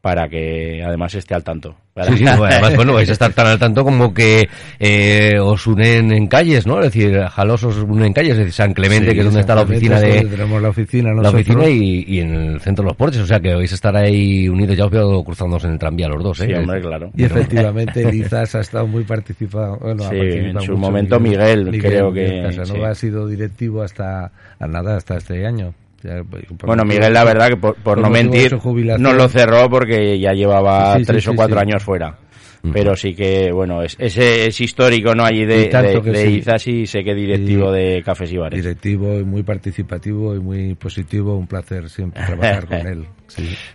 para 0.00 0.28
que 0.28 0.82
además 0.84 1.14
esté 1.14 1.34
al 1.34 1.42
tanto. 1.42 1.74
Sí, 2.06 2.18
sí, 2.18 2.24
bueno, 2.24 2.44
además, 2.44 2.76
bueno, 2.76 2.92
vais 2.94 3.08
a 3.08 3.12
estar 3.12 3.32
tan 3.32 3.48
al 3.48 3.58
tanto 3.58 3.82
como 3.82 4.14
que 4.14 4.48
eh, 4.78 5.36
os 5.40 5.66
unen 5.66 6.12
en 6.12 6.28
calles, 6.28 6.64
¿no? 6.64 6.78
Es 6.78 6.92
decir, 6.92 7.20
Jalos 7.20 7.64
os 7.64 7.78
unen 7.78 8.06
en 8.06 8.12
calles, 8.12 8.32
es 8.32 8.38
decir, 8.38 8.52
San 8.52 8.72
Clemente, 8.72 9.10
sí, 9.10 9.14
que 9.14 9.20
es 9.20 9.24
donde 9.24 9.40
está 9.40 9.56
la 9.56 9.62
oficina 9.62 10.00
de... 10.00 10.24
Tenemos 10.24 10.62
la 10.62 10.68
oficina, 10.68 11.12
La 11.12 11.30
oficina 11.30 11.66
y, 11.66 12.04
y, 12.06 12.20
en 12.20 12.34
el 12.34 12.60
centro 12.60 12.84
de 12.84 12.90
los 12.90 12.96
porches, 12.96 13.22
o 13.22 13.26
sea 13.26 13.40
que 13.40 13.52
vais 13.52 13.72
a 13.72 13.74
estar 13.74 13.96
ahí 13.96 14.48
unidos, 14.48 14.76
ya 14.76 14.84
os 14.84 14.92
veo 14.92 15.24
cruzándonos 15.24 15.64
en 15.64 15.72
el 15.72 15.78
tranvía 15.78 16.08
los 16.08 16.22
dos, 16.22 16.40
¿eh? 16.40 16.46
Sí, 16.46 16.54
hombre, 16.54 16.80
claro. 16.80 17.10
Y 17.16 17.24
efectivamente 17.24 18.04
Lizas 18.12 18.54
ha 18.54 18.60
estado 18.60 18.86
muy 18.86 19.02
participado. 19.02 19.78
Bueno, 19.78 20.04
sí, 20.08 20.16
en 20.16 20.60
su 20.60 20.76
momento 20.76 21.18
Miguel, 21.18 21.64
Miguel, 21.64 21.80
creo 21.80 22.12
que... 22.12 22.42
Lizas, 22.48 22.68
sí. 22.68 22.74
no 22.74 22.84
ha 22.84 22.94
sido 22.94 23.26
directivo 23.26 23.82
hasta, 23.82 24.30
a 24.60 24.66
nada, 24.68 24.96
hasta 24.96 25.16
este 25.16 25.44
año. 25.44 25.74
Bueno, 26.64 26.84
Miguel, 26.84 27.12
la 27.12 27.24
verdad 27.24 27.48
que 27.48 27.56
por, 27.56 27.74
por 27.76 27.98
no 27.98 28.08
mentir, 28.08 28.56
no 28.98 29.12
lo 29.12 29.28
cerró 29.28 29.68
porque 29.68 30.18
ya 30.18 30.32
llevaba 30.32 30.94
sí, 30.94 31.00
sí, 31.00 31.06
tres 31.06 31.24
sí, 31.24 31.30
o 31.30 31.34
cuatro 31.34 31.58
años 31.58 31.82
fuera. 31.82 32.18
Pero 32.72 32.96
sí 32.96 33.14
que, 33.14 33.50
bueno, 33.52 33.82
es, 33.82 33.96
ese 33.98 34.46
es 34.46 34.60
histórico, 34.60 35.14
¿no? 35.14 35.24
Allí 35.24 35.44
de, 35.44 35.68
de, 35.68 36.00
de 36.00 36.30
Izas 36.30 36.66
y 36.66 36.86
sé 36.86 37.04
que 37.04 37.14
directivo 37.14 37.70
de 37.70 38.02
Cafés 38.04 38.32
y 38.32 38.36
Bares. 38.36 38.62
Directivo 38.62 39.18
y 39.18 39.24
muy 39.24 39.42
participativo 39.42 40.34
y 40.34 40.40
muy 40.40 40.74
positivo. 40.74 41.36
Un 41.36 41.46
placer 41.46 41.88
siempre 41.88 42.24
trabajar 42.24 42.66
con 42.66 42.86
él. 42.86 43.06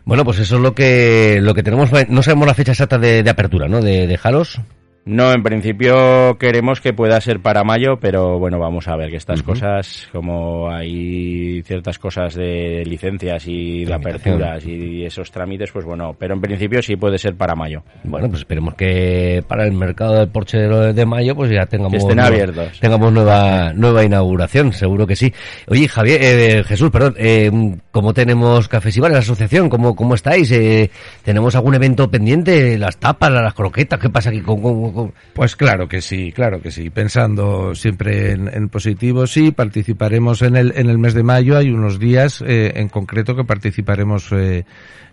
Bueno, 0.03 0.25
pues 0.25 0.39
eso 0.39 0.55
es 0.55 0.61
lo 0.63 0.73
que, 0.73 1.37
lo 1.39 1.53
que 1.53 1.61
tenemos. 1.61 1.91
No 2.09 2.23
sabemos 2.23 2.47
la 2.47 2.55
fecha 2.55 2.71
exacta 2.71 2.97
de, 2.97 3.21
de 3.21 3.29
apertura, 3.29 3.67
¿no? 3.67 3.81
De, 3.81 4.07
de 4.07 4.17
Jalos. 4.17 4.59
No, 5.05 5.33
en 5.33 5.43
principio 5.43 6.37
queremos 6.39 6.79
que 6.79 6.93
pueda 6.93 7.19
ser 7.19 7.41
para 7.41 7.63
mayo, 7.65 7.97
pero 7.99 8.39
bueno, 8.39 8.57
vamos 8.57 8.87
a 8.87 8.95
ver 8.95 9.09
que 9.09 9.17
estas 9.17 9.41
uh 9.41 9.43
-huh. 9.43 9.45
cosas, 9.47 10.07
como 10.13 10.69
hay 10.69 11.61
ciertas 11.63 11.99
cosas 11.99 12.35
de 12.35 12.83
licencias 12.85 13.45
y 13.47 13.83
de 13.83 13.93
aperturas 13.93 14.65
y 14.65 15.03
esos 15.03 15.29
trámites, 15.29 15.71
pues 15.71 15.83
bueno, 15.85 16.15
pero 16.17 16.35
en 16.35 16.41
principio 16.41 16.81
sí 16.81 16.95
puede 16.95 17.17
ser 17.17 17.35
para 17.35 17.53
mayo. 17.53 17.83
Bueno, 18.05 18.29
pues 18.29 18.41
esperemos 18.41 18.75
que 18.75 19.43
para 19.45 19.65
el 19.65 19.73
mercado 19.73 20.15
del 20.19 20.29
Porsche 20.29 20.59
de 20.59 21.05
mayo 21.05 21.35
pues 21.35 21.51
ya 21.51 21.65
tengamos 21.65 21.95
estén 21.95 22.15
nueva, 22.15 22.29
abiertos. 22.29 22.79
tengamos 22.79 23.11
nueva 23.11 23.73
nueva 23.73 24.03
inauguración, 24.05 24.71
seguro 24.71 25.05
que 25.05 25.17
sí. 25.17 25.33
Oye, 25.67 25.87
Javier, 25.89 26.19
eh, 26.21 26.63
Jesús, 26.63 26.89
perdón, 26.91 27.15
eh, 27.17 27.51
¿cómo 27.93 28.11
tenemos 28.11 28.67
Cafés 28.67 28.97
y 28.97 28.99
Bares, 28.99 29.13
la 29.13 29.19
asociación? 29.19 29.69
¿Cómo, 29.69 29.95
cómo 29.95 30.15
estáis? 30.15 30.51
Eh, 30.51 30.89
¿Tenemos 31.23 31.55
algún 31.55 31.75
evento 31.75 32.09
pendiente? 32.09 32.75
¿Las 32.77 32.97
tapas, 32.97 33.31
las 33.31 33.53
croquetas? 33.53 33.99
¿Qué 33.99 34.09
pasa 34.09 34.31
aquí 34.31 34.41
con, 34.41 34.59
con 34.61 35.13
pues 35.33 35.55
claro 35.55 35.87
que 35.87 36.01
sí, 36.01 36.31
claro 36.31 36.59
que 36.59 36.71
sí. 36.71 36.89
Pensando 36.89 37.75
siempre 37.75 38.31
en, 38.31 38.49
en 38.51 38.67
positivo, 38.67 39.27
sí, 39.27 39.51
participaremos 39.51 40.41
en 40.41 40.55
el, 40.55 40.73
en 40.75 40.89
el 40.89 40.97
mes 40.97 41.13
de 41.13 41.21
mayo. 41.21 41.55
Hay 41.55 41.69
unos 41.69 41.99
días 41.99 42.43
eh, 42.45 42.73
en 42.75 42.89
concreto 42.89 43.35
que 43.35 43.43
participaremos 43.43 44.31
eh, 44.31 44.65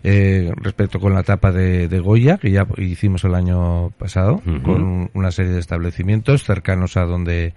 eh, 0.03 0.51
respecto 0.57 0.99
con 0.99 1.13
la 1.13 1.21
etapa 1.21 1.53
de, 1.53 1.87
de, 1.87 2.01
Goya, 2.01 2.39
que 2.39 2.51
ya 2.51 2.67
hicimos 2.79 3.23
el 3.25 3.35
año 3.35 3.91
pasado, 3.99 4.41
uh 4.47 4.51
-huh. 4.51 4.63
con 4.63 5.11
una 5.13 5.31
serie 5.31 5.53
de 5.53 5.61
establecimientos 5.61 6.45
cercanos 6.45 6.97
a 6.97 7.05
donde, 7.05 7.53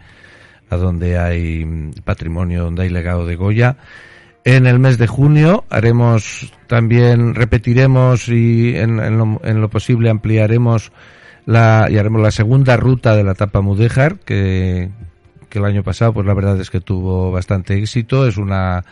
a 0.70 0.76
donde 0.76 1.18
hay 1.18 1.66
patrimonio, 2.04 2.66
donde 2.66 2.84
hay 2.84 2.90
legado 2.90 3.26
de 3.26 3.38
Goya. 3.38 3.78
En 4.46 4.68
el 4.68 4.80
mes 4.80 4.98
de 4.98 5.08
junio 5.08 5.64
haremos 5.70 6.54
también, 6.68 7.34
repetiremos 7.34 8.28
y 8.28 8.76
en, 8.76 9.00
en, 9.00 9.18
lo, 9.18 9.40
en 9.44 9.62
lo 9.62 9.70
posible 9.70 10.10
ampliaremos 10.10 10.92
la, 11.46 11.88
y 11.90 11.98
haremos 11.98 12.22
la 12.22 12.32
segunda 12.32 12.78
ruta 12.78 13.16
de 13.16 13.24
la 13.24 13.32
etapa 13.34 13.62
Mudéjar, 13.62 14.20
que, 14.20 14.90
el 15.52 15.66
año 15.66 15.84
pasado, 15.84 16.14
pues 16.14 16.26
la 16.26 16.34
verdad 16.34 16.60
es 16.60 16.72
que 16.72 16.80
tuvo 16.80 17.32
bastante 17.32 17.78
éxito. 17.78 18.26
Es 18.26 18.38
una, 18.38 18.84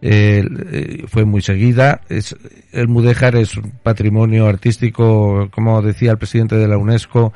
eh, 0.00 1.04
fue 1.06 1.24
muy 1.24 1.42
seguida. 1.42 2.00
Es, 2.08 2.34
el 2.72 2.88
Mudéjar 2.88 3.36
es 3.36 3.56
un 3.56 3.70
patrimonio 3.82 4.48
artístico, 4.48 5.48
como 5.52 5.80
decía 5.80 6.10
el 6.10 6.18
presidente 6.18 6.56
de 6.56 6.66
la 6.66 6.76
UNESCO, 6.76 7.32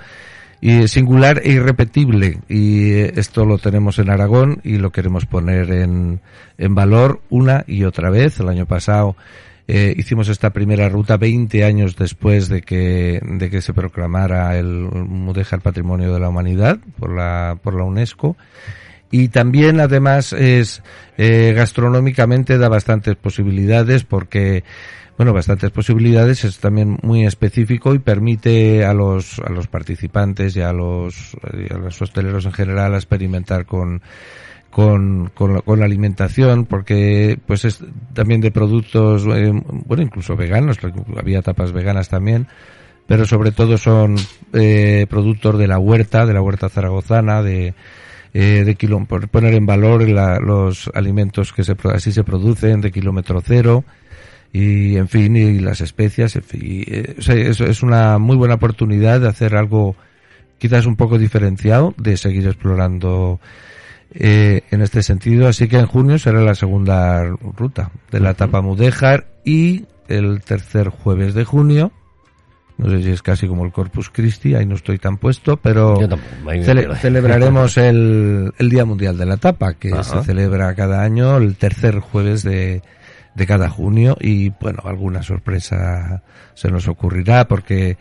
y 0.60 0.88
singular 0.88 1.40
e 1.44 1.52
irrepetible. 1.52 2.40
Y 2.48 2.92
esto 2.92 3.44
lo 3.44 3.58
tenemos 3.58 3.98
en 3.98 4.10
Aragón 4.10 4.60
y 4.64 4.78
lo 4.78 4.90
queremos 4.90 5.26
poner 5.26 5.70
en, 5.70 6.20
en 6.58 6.74
valor 6.74 7.20
una 7.30 7.64
y 7.66 7.84
otra 7.84 8.10
vez. 8.10 8.40
El 8.40 8.48
año 8.48 8.66
pasado 8.66 9.16
eh, 9.68 9.94
hicimos 9.96 10.28
esta 10.28 10.50
primera 10.50 10.88
ruta 10.88 11.16
20 11.16 11.64
años 11.64 11.96
después 11.96 12.48
de 12.48 12.62
que, 12.62 13.20
de 13.22 13.50
que 13.50 13.60
se 13.60 13.74
proclamara 13.74 14.56
el 14.56 14.66
Mudéjar 14.66 15.60
Patrimonio 15.60 16.12
de 16.14 16.20
la 16.20 16.28
Humanidad 16.28 16.78
por 16.98 17.12
la, 17.12 17.58
por 17.60 17.74
la 17.74 17.84
UNESCO. 17.84 18.36
Y 19.10 19.28
también, 19.28 19.80
además, 19.80 20.32
es, 20.32 20.82
eh, 21.16 21.52
gastronómicamente 21.54 22.58
da 22.58 22.68
bastantes 22.68 23.16
posibilidades 23.16 24.04
porque, 24.04 24.64
bueno, 25.16 25.33
bastantes 25.33 25.70
posibilidades, 25.70 26.44
es 26.44 26.59
también 26.59 26.98
muy 27.02 27.24
específico 27.24 27.94
y 27.94 27.98
permite 27.98 28.85
a 28.85 28.92
los, 28.92 29.38
a 29.40 29.50
los 29.50 29.66
participantes 29.66 30.55
y 30.57 30.61
a 30.61 30.72
los, 30.72 31.37
a 31.70 31.79
los 31.79 32.02
hosteleros 32.02 32.44
en 32.44 32.52
general 32.52 32.94
a 32.94 32.98
experimentar 32.98 33.64
con, 33.64 34.02
con, 34.70 35.31
con, 35.35 35.55
la, 35.55 35.62
con 35.62 35.81
la 35.81 35.87
alimentación, 35.87 36.66
porque 36.66 37.38
pues 37.46 37.64
es 37.64 37.83
también 38.12 38.42
de 38.42 38.50
productos, 38.50 39.24
eh, 39.26 39.50
bueno, 39.87 40.02
incluso 40.02 40.37
veganos, 40.37 40.76
había 41.16 41.40
tapas 41.40 41.72
veganas 41.72 42.11
también, 42.11 42.46
pero 43.07 43.24
sobre 43.24 43.52
todo 43.52 43.79
son 43.79 44.16
eh, 44.52 45.07
productos 45.09 45.59
de 45.59 45.66
la 45.66 45.79
huerta, 45.79 46.26
de 46.26 46.35
la 46.35 46.42
huerta 46.42 46.68
zaragozana, 46.68 47.42
de, 47.42 47.72
eh, 48.35 48.64
de 48.66 48.74
kilo, 48.74 49.02
poner 49.07 49.55
en 49.55 49.64
valor 49.64 50.07
la, 50.07 50.38
los 50.40 50.90
alimentos 50.92 51.55
que 51.55 51.64
se, 51.64 51.74
así 51.94 52.12
se 52.12 52.22
producen, 52.22 52.83
de 52.83 52.92
kilómetro 52.92 53.40
cero, 53.40 53.83
y 54.58 54.96
en 54.96 55.08
fin, 55.08 55.36
y 55.36 55.58
las 55.60 55.80
especias, 55.80 56.36
en 56.36 56.42
fin, 56.42 56.60
y, 56.64 56.82
eh, 56.86 57.16
o 57.18 57.22
sea, 57.22 57.34
es, 57.34 57.60
es 57.60 57.82
una 57.82 58.18
muy 58.18 58.36
buena 58.36 58.54
oportunidad 58.54 59.20
de 59.20 59.28
hacer 59.28 59.56
algo 59.56 59.96
quizás 60.58 60.86
un 60.86 60.96
poco 60.96 61.18
diferenciado, 61.18 61.94
de 61.98 62.16
seguir 62.16 62.46
explorando 62.46 63.40
eh, 64.14 64.62
en 64.70 64.80
este 64.82 65.02
sentido. 65.02 65.48
Así 65.48 65.68
que 65.68 65.76
en 65.78 65.86
junio 65.86 66.18
será 66.18 66.40
la 66.40 66.54
segunda 66.54 67.24
ruta 67.56 67.90
de 68.10 68.20
la 68.20 68.30
etapa 68.30 68.62
Mudéjar 68.62 69.26
y 69.44 69.84
el 70.08 70.40
tercer 70.42 70.88
jueves 70.88 71.34
de 71.34 71.44
junio. 71.44 71.92
No 72.78 72.90
sé 72.90 73.02
si 73.02 73.10
es 73.10 73.22
casi 73.22 73.46
como 73.48 73.64
el 73.64 73.72
Corpus 73.72 74.10
Christi, 74.10 74.54
ahí 74.54 74.66
no 74.66 74.74
estoy 74.74 74.98
tan 74.98 75.16
puesto, 75.16 75.56
pero 75.56 75.96
cele- 75.98 76.94
celebraremos 77.00 77.76
el, 77.78 78.52
el 78.58 78.68
Día 78.70 78.84
Mundial 78.84 79.16
de 79.18 79.24
la 79.26 79.34
Etapa, 79.34 79.74
que 79.74 79.92
Ajá. 79.92 80.02
se 80.04 80.22
celebra 80.24 80.74
cada 80.74 81.02
año 81.02 81.36
el 81.38 81.56
tercer 81.56 82.00
jueves 82.00 82.42
de, 82.42 82.82
de 83.37 83.46
cada 83.46 83.68
junio 83.68 84.16
y 84.18 84.49
bueno, 84.61 84.83
alguna 84.85 85.22
sorpresa 85.22 86.22
se 86.55 86.70
nos 86.70 86.88
ocurrirá 86.88 87.46
porque 87.46 87.99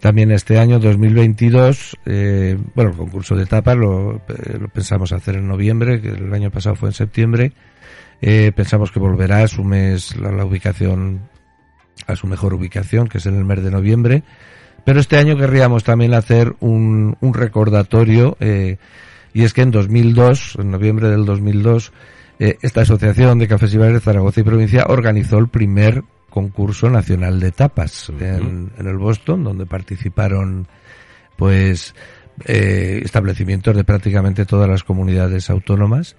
también 0.00 0.32
este 0.32 0.58
año 0.58 0.80
2022, 0.80 1.96
eh, 2.06 2.58
bueno, 2.74 2.90
el 2.90 2.96
concurso 2.96 3.36
de 3.36 3.44
etapas 3.44 3.76
lo, 3.76 4.16
eh, 4.16 4.58
lo 4.60 4.68
pensamos 4.68 5.12
hacer 5.12 5.36
en 5.36 5.46
noviembre, 5.46 6.00
que 6.00 6.08
el 6.08 6.34
año 6.34 6.50
pasado 6.50 6.74
fue 6.74 6.88
en 6.88 6.92
septiembre. 6.92 7.52
Eh, 8.20 8.50
pensamos 8.52 8.90
que 8.90 8.98
volverá 8.98 9.44
a 9.44 9.46
su 9.48 9.62
mes 9.62 10.16
la, 10.16 10.32
la 10.32 10.44
ubicación, 10.44 11.20
a 12.08 12.16
su 12.16 12.26
mejor 12.26 12.52
ubicación, 12.52 13.06
que 13.06 13.18
es 13.18 13.26
en 13.26 13.36
el 13.36 13.44
mes 13.44 13.62
de 13.62 13.70
noviembre. 13.70 14.24
Pero 14.84 14.98
este 14.98 15.18
año 15.18 15.36
querríamos 15.36 15.84
también 15.84 16.14
hacer 16.14 16.56
un, 16.58 17.16
un 17.20 17.34
recordatorio, 17.34 18.36
y 18.40 19.44
es 19.44 19.52
que 19.52 19.62
en 19.62 19.70
2002, 19.70 20.56
en 20.58 20.72
noviembre 20.72 21.10
del 21.10 21.24
2002, 21.24 21.92
eh, 22.38 22.58
esta 22.62 22.82
asociación 22.82 23.38
de 23.38 23.48
cafés 23.48 23.74
y 23.74 23.78
bares 23.78 23.94
de 23.94 24.00
Zaragoza 24.00 24.40
y 24.40 24.44
provincia 24.44 24.86
organizó 24.88 25.38
el 25.38 25.48
primer 25.48 26.02
concurso 26.30 26.88
nacional 26.88 27.40
de 27.40 27.52
tapas 27.52 28.10
en, 28.18 28.72
en 28.78 28.86
el 28.86 28.96
Boston, 28.96 29.44
donde 29.44 29.66
participaron 29.66 30.66
pues 31.36 31.94
eh, 32.46 33.00
establecimientos 33.04 33.76
de 33.76 33.84
prácticamente 33.84 34.46
todas 34.46 34.68
las 34.68 34.84
comunidades 34.84 35.50
autónomas. 35.50 36.16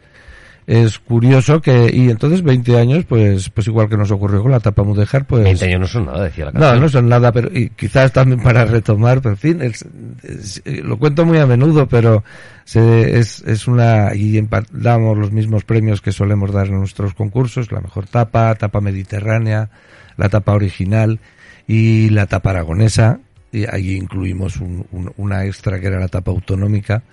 Es 0.65 0.97
curioso 0.99 1.61
que, 1.61 1.89
y 1.93 2.09
entonces 2.09 2.41
20 2.41 2.77
años, 2.79 3.03
pues, 3.05 3.49
pues 3.49 3.67
igual 3.67 3.89
que 3.89 3.97
nos 3.97 4.11
ocurrió 4.11 4.41
con 4.41 4.51
la 4.51 4.59
tapa 4.61 4.83
Mudéjar, 4.83 5.25
pues... 5.25 5.43
20 5.43 5.65
años 5.65 5.79
no 5.81 5.87
son 5.87 6.05
nada, 6.05 6.23
decía 6.23 6.45
la 6.45 6.51
No, 6.51 6.59
canción. 6.59 6.81
no 6.81 6.89
son 6.89 7.09
nada, 7.09 7.31
pero 7.33 7.49
y 7.53 7.69
quizás 7.69 8.13
también 8.13 8.41
para 8.41 8.63
retomar, 8.65 9.21
pero 9.21 9.31
en 9.31 9.37
fin, 9.37 9.61
es- 9.61 9.85
es- 10.23 10.61
eh, 10.63 10.81
lo 10.83 10.97
cuento 10.97 11.25
muy 11.25 11.37
a 11.39 11.45
menudo, 11.45 11.87
pero 11.87 12.23
se, 12.63 13.19
es, 13.19 13.41
es 13.45 13.67
una, 13.67 14.15
y 14.15 14.39
damos 14.71 15.17
los 15.17 15.31
mismos 15.33 15.65
premios 15.65 15.99
que 16.01 16.13
solemos 16.13 16.51
dar 16.53 16.67
en 16.67 16.79
nuestros 16.79 17.13
concursos, 17.13 17.71
la 17.73 17.81
mejor 17.81 18.07
tapa, 18.07 18.55
tapa 18.55 18.79
mediterránea, 18.79 19.69
la 20.15 20.29
tapa 20.29 20.53
original 20.53 21.19
y 21.67 22.09
la 22.09 22.25
tapa 22.27 22.51
aragonesa, 22.51 23.19
y 23.51 23.65
ahí 23.69 23.95
incluimos 23.95 24.57
un- 24.57 24.85
un- 24.91 25.11
una 25.17 25.45
extra 25.45 25.79
que 25.79 25.87
era 25.87 25.99
la 25.99 26.07
tapa 26.07 26.31
autonómica, 26.31 27.03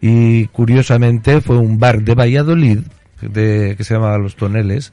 y 0.00 0.46
curiosamente 0.48 1.40
fue 1.40 1.58
un 1.58 1.78
bar 1.78 2.02
de 2.02 2.14
Valladolid, 2.14 2.78
de, 3.22 3.74
que 3.76 3.84
se 3.84 3.94
llamaba 3.94 4.18
Los 4.18 4.36
Toneles, 4.36 4.92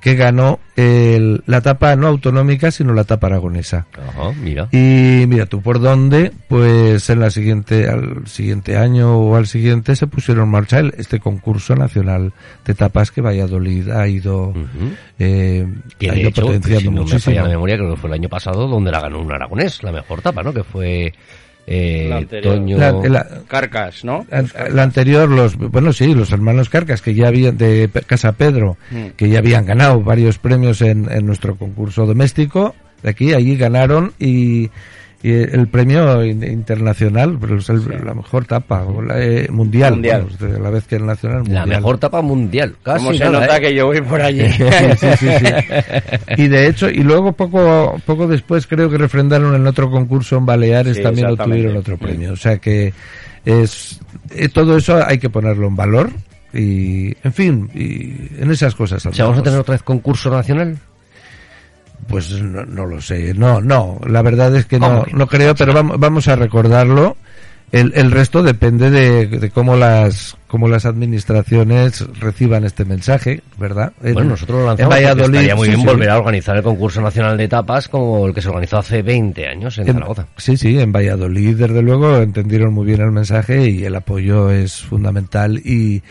que 0.00 0.14
ganó 0.14 0.60
el- 0.76 1.42
la 1.46 1.60
tapa 1.60 1.96
no 1.96 2.06
autonómica, 2.06 2.70
sino 2.70 2.94
la 2.94 3.02
tapa 3.02 3.26
aragonesa. 3.26 3.86
Ajá, 3.94 4.30
mira. 4.40 4.68
Y 4.70 5.24
mira 5.26 5.46
tú 5.46 5.60
por 5.60 5.80
dónde, 5.80 6.30
pues 6.46 7.10
en 7.10 7.18
la 7.18 7.30
siguiente, 7.30 7.88
al 7.88 8.24
siguiente 8.28 8.76
año 8.76 9.18
o 9.18 9.34
al 9.34 9.48
siguiente 9.48 9.96
se 9.96 10.06
pusieron 10.06 10.44
en 10.44 10.50
marcha 10.50 10.78
el- 10.78 10.94
este 10.98 11.18
concurso 11.18 11.74
nacional 11.74 12.32
de 12.64 12.74
tapas 12.76 13.10
que 13.10 13.20
Valladolid 13.22 13.88
ha 13.90 14.06
ido, 14.06 14.54
eh, 15.18 15.66
Que 15.98 16.10
ha 16.10 16.16
ido 16.16 16.28
hecho, 16.28 16.42
potenciando 16.42 16.78
si 16.80 16.86
no 16.86 16.92
me 16.92 17.00
muchísimo. 17.00 17.20
falla 17.34 17.42
la 17.42 17.48
memoria, 17.48 17.76
creo 17.76 17.90
que 17.90 18.00
fue 18.00 18.08
el 18.10 18.14
año 18.14 18.28
pasado 18.28 18.68
donde 18.68 18.92
la 18.92 19.00
ganó 19.00 19.20
un 19.20 19.32
aragonés, 19.32 19.82
la 19.82 19.90
mejor 19.90 20.22
tapa, 20.22 20.44
¿no? 20.44 20.54
Que 20.54 20.62
fue 20.62 21.12
eh, 21.70 22.06
La 22.08 22.16
anterior. 22.16 22.54
Toño... 22.54 22.78
La- 22.78 22.92
la- 22.92 23.26
Carcas, 23.46 24.04
¿no? 24.04 24.26
La 24.72 24.82
anterior, 24.82 25.28
los, 25.28 25.56
bueno, 25.56 25.92
sí, 25.92 26.14
los 26.14 26.32
hermanos 26.32 26.68
Carcas, 26.70 27.02
que 27.02 27.14
ya 27.14 27.28
habían, 27.28 27.56
de 27.58 27.90
Casa 28.06 28.32
Pedro, 28.32 28.76
Mm. 28.90 29.08
que 29.16 29.28
ya 29.28 29.38
habían 29.40 29.66
ganado 29.66 30.00
varios 30.02 30.38
premios 30.38 30.80
en, 30.82 31.10
en 31.12 31.26
nuestro 31.26 31.56
concurso 31.56 32.06
doméstico, 32.06 32.74
de 33.02 33.10
aquí, 33.10 33.34
allí 33.34 33.56
ganaron 33.56 34.12
y, 34.18 34.70
y 35.20 35.32
el 35.32 35.66
premio 35.66 36.24
in- 36.24 36.44
internacional, 36.44 37.36
pero 37.40 37.58
es 37.58 37.68
el- 37.70 37.82
la 38.04 38.14
mejor 38.14 38.44
tapa, 38.44 38.84
o 38.84 39.02
la, 39.02 39.20
eh, 39.20 39.48
mundial, 39.50 39.94
Mundial. 39.94 40.22
vamos, 40.22 40.38
de 40.38 40.58
la 40.60 40.70
vez 40.70 40.86
que 40.86 40.94
el 40.96 41.06
nacional 41.06 41.38
La 41.38 41.44
mundial. 41.44 41.68
mejor 41.68 41.98
tapa 41.98 42.22
mundial. 42.22 42.76
Casi 42.84 43.04
Como 43.04 43.18
se 43.18 43.24
nada, 43.24 43.40
nota 43.40 43.56
¿eh? 43.56 43.60
que 43.60 43.74
yo 43.74 43.86
voy 43.86 44.00
por 44.02 44.20
allí. 44.20 44.42
Sí, 44.52 44.64
sí, 44.96 45.06
sí, 45.18 45.26
sí. 45.40 45.52
Y 46.42 46.46
de 46.48 46.68
hecho, 46.68 46.88
y 46.88 47.02
luego 47.02 47.32
poco, 47.32 48.00
poco 48.06 48.28
después 48.28 48.66
creo 48.68 48.88
que 48.88 48.96
refrendaron 48.98 49.54
en 49.56 49.66
otro 49.66 49.90
concurso 49.90 50.36
en 50.38 50.46
Baleares 50.46 50.96
Sí, 50.98 51.02
también 51.02 51.26
obtuvieron 51.28 51.76
otro 51.76 51.96
premio. 51.98 52.32
O 52.32 52.36
sea 52.36 52.58
que 52.58 52.92
es 53.44 53.98
eh, 54.30 54.48
todo 54.48 54.76
eso 54.76 55.04
hay 55.04 55.18
que 55.18 55.30
ponerlo 55.30 55.66
en 55.66 55.74
valor 55.76 56.10
y, 56.52 57.08
en 57.24 57.32
fin, 57.32 57.68
y 57.74 58.40
en 58.42 58.50
esas 58.50 58.74
cosas. 58.74 59.04
O 59.04 59.12
sea, 59.12 59.24
vamos 59.26 59.40
a 59.40 59.42
tener 59.42 59.58
otra 59.58 59.72
vez 59.72 59.82
concurso 59.82 60.30
nacional. 60.30 60.78
Pues 62.06 62.30
no, 62.40 62.64
no 62.64 62.86
lo 62.86 63.00
sé, 63.00 63.34
no, 63.34 63.60
no, 63.60 63.98
la 64.06 64.22
verdad 64.22 64.54
es 64.56 64.64
que 64.66 64.78
no, 64.78 64.88
¿Cómo 64.88 65.04
que 65.04 65.12
no? 65.12 65.18
no 65.18 65.26
creo, 65.26 65.54
pero 65.54 65.72
vamos, 65.74 65.98
vamos 65.98 66.28
a 66.28 66.36
recordarlo. 66.36 67.16
El, 67.70 67.92
el 67.94 68.10
resto 68.12 68.42
depende 68.42 68.90
de, 68.90 69.26
de 69.26 69.50
cómo 69.50 69.76
las 69.76 70.38
cómo 70.46 70.68
las 70.68 70.86
administraciones 70.86 72.02
reciban 72.18 72.64
este 72.64 72.86
mensaje, 72.86 73.42
¿verdad? 73.58 73.92
En- 74.02 74.14
bueno, 74.14 74.30
nosotros 74.30 74.56
lo 74.56 74.62
en 74.62 74.68
lanzamos 74.68 74.94
porque 74.94 75.04
Valladolid, 75.04 75.34
estaría 75.34 75.54
muy 75.56 75.66
sí, 75.66 75.70
bien 75.74 75.80
sí. 75.82 75.86
volver 75.86 76.08
a 76.10 76.18
organizar 76.18 76.56
el 76.56 76.62
concurso 76.62 77.02
nacional 77.02 77.36
de 77.36 77.46
tapas 77.48 77.88
como 77.88 78.26
el 78.26 78.32
que 78.32 78.40
se 78.40 78.48
organizó 78.48 78.78
hace 78.78 79.02
20 79.02 79.46
años 79.48 79.76
en 79.76 79.86
En- 79.88 79.92
Zaragoza. 79.94 80.26
Sí, 80.38 80.56
sí, 80.56 80.78
en 80.80 80.92
Valladolid, 80.92 81.56
desde 81.58 81.82
luego, 81.82 82.16
entendieron 82.16 82.72
muy 82.72 82.86
bien 82.86 83.02
el 83.02 83.10
mensaje 83.12 83.68
y 83.68 83.84
el 83.84 83.94
apoyo 83.96 84.50
es 84.50 84.80
fundamental 84.80 85.58
y, 85.58 86.02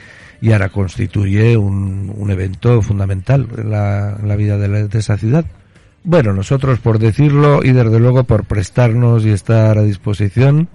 y 0.41 0.52
ahora 0.52 0.69
constituye 0.69 1.58
un, 1.58 2.13
un 2.15 2.30
evento 2.30 2.84
fundamental 2.84 3.47
en 3.58 3.71
la, 3.71 4.15
en 4.21 4.28
la 4.28 4.36
vida 4.36 4.60
de, 4.60 4.67
la- 4.67 4.84
de 4.88 5.00
esa 5.00 5.17
ciudad. 5.17 5.43
Bueno, 6.03 6.33
nosotros 6.33 6.79
por 6.79 6.99
decirlo 6.99 7.62
y 7.63 7.71
desde 7.73 7.99
luego 7.99 8.23
por 8.23 8.45
prestarnos 8.45 9.25
y 9.25 9.31
estar 9.31 9.77
a 9.77 9.83
disposición, 9.83 10.69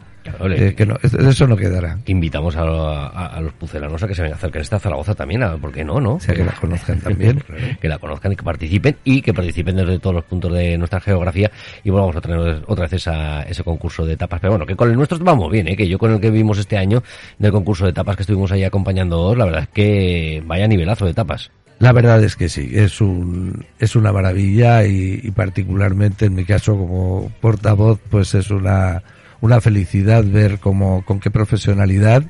eh, 0.60 0.74
que 0.76 0.84
no, 0.86 0.96
es- 1.02 1.14
eso 1.14 1.46
no 1.48 1.56
quedará. 1.56 1.98
que 2.04 2.12
invitamos 2.12 2.54
a, 2.54 2.62
a- 2.62 3.26
a 3.28 3.40
los 3.40 3.54
pucelanos 3.54 4.00
a 4.02 4.06
que 4.06 4.14
se 4.14 4.22
vengan 4.22 4.34
a 4.34 4.38
acercar 4.38 4.60
a 4.60 4.62
esta 4.62 4.78
Zaragoza 4.78 5.14
también, 5.14 5.42
a- 5.42 5.56
¿por 5.56 5.72
qué 5.72 5.84
no, 5.84 6.00
no? 6.00 6.14
O 6.16 6.20
sea, 6.20 6.34
que 6.34 6.44
la 6.44 6.52
conozcan 6.52 7.00
también. 7.00 7.42
que 7.80 7.88
la 7.88 7.98
conozcan 7.98 8.32
y 8.32 8.36
que 8.36 8.42
participen 8.44 8.96
y 9.04 9.22
que 9.22 9.32
participen 9.32 9.74
desde 9.76 9.98
todos 9.98 10.14
los 10.14 10.24
puntos 10.24 10.52
de 10.52 10.76
nuestra 10.76 11.00
geografía 11.00 11.50
y 11.82 11.88
volvamos 11.90 12.14
a 12.14 12.20
tener 12.20 12.62
otra 12.66 12.84
vez 12.84 12.92
esa, 12.92 13.42
ese 13.44 13.64
concurso 13.64 14.04
de 14.04 14.16
tapas. 14.18 14.38
Pero 14.40 14.52
bueno, 14.52 14.66
que 14.66 14.76
con 14.76 14.90
el 14.90 14.96
nuestro 14.96 15.18
vamos 15.18 15.50
bien, 15.50 15.66
¿eh? 15.68 15.76
que 15.76 15.88
yo 15.88 15.98
con 15.98 16.12
el 16.12 16.20
que 16.20 16.30
vimos 16.30 16.58
este 16.58 16.76
año 16.76 17.02
del 17.38 17.50
concurso 17.52 17.86
de 17.86 17.92
tapas 17.94 18.14
que 18.16 18.22
estuvimos 18.22 18.52
ahí 18.52 18.64
acompañando, 18.64 19.34
la 19.34 19.46
verdad 19.46 19.62
es 19.62 19.68
que 19.70 20.42
vaya 20.46 20.68
nivelazo 20.68 21.06
de 21.06 21.14
tapas. 21.14 21.50
La 21.82 21.90
verdad 21.90 22.22
es 22.22 22.36
que 22.36 22.48
sí, 22.48 22.70
es 22.74 23.00
un 23.00 23.66
es 23.80 23.96
una 23.96 24.12
maravilla 24.12 24.84
y, 24.86 25.32
particularmente 25.32 26.26
en 26.26 26.36
mi 26.36 26.44
caso 26.44 26.78
como 26.78 27.32
portavoz 27.40 27.98
pues 28.08 28.36
es 28.36 28.52
una 28.52 29.02
una 29.40 29.60
felicidad 29.60 30.22
ver 30.22 30.60
cómo 30.60 31.04
con 31.04 31.18
qué 31.18 31.32
profesionalidad 31.32 32.22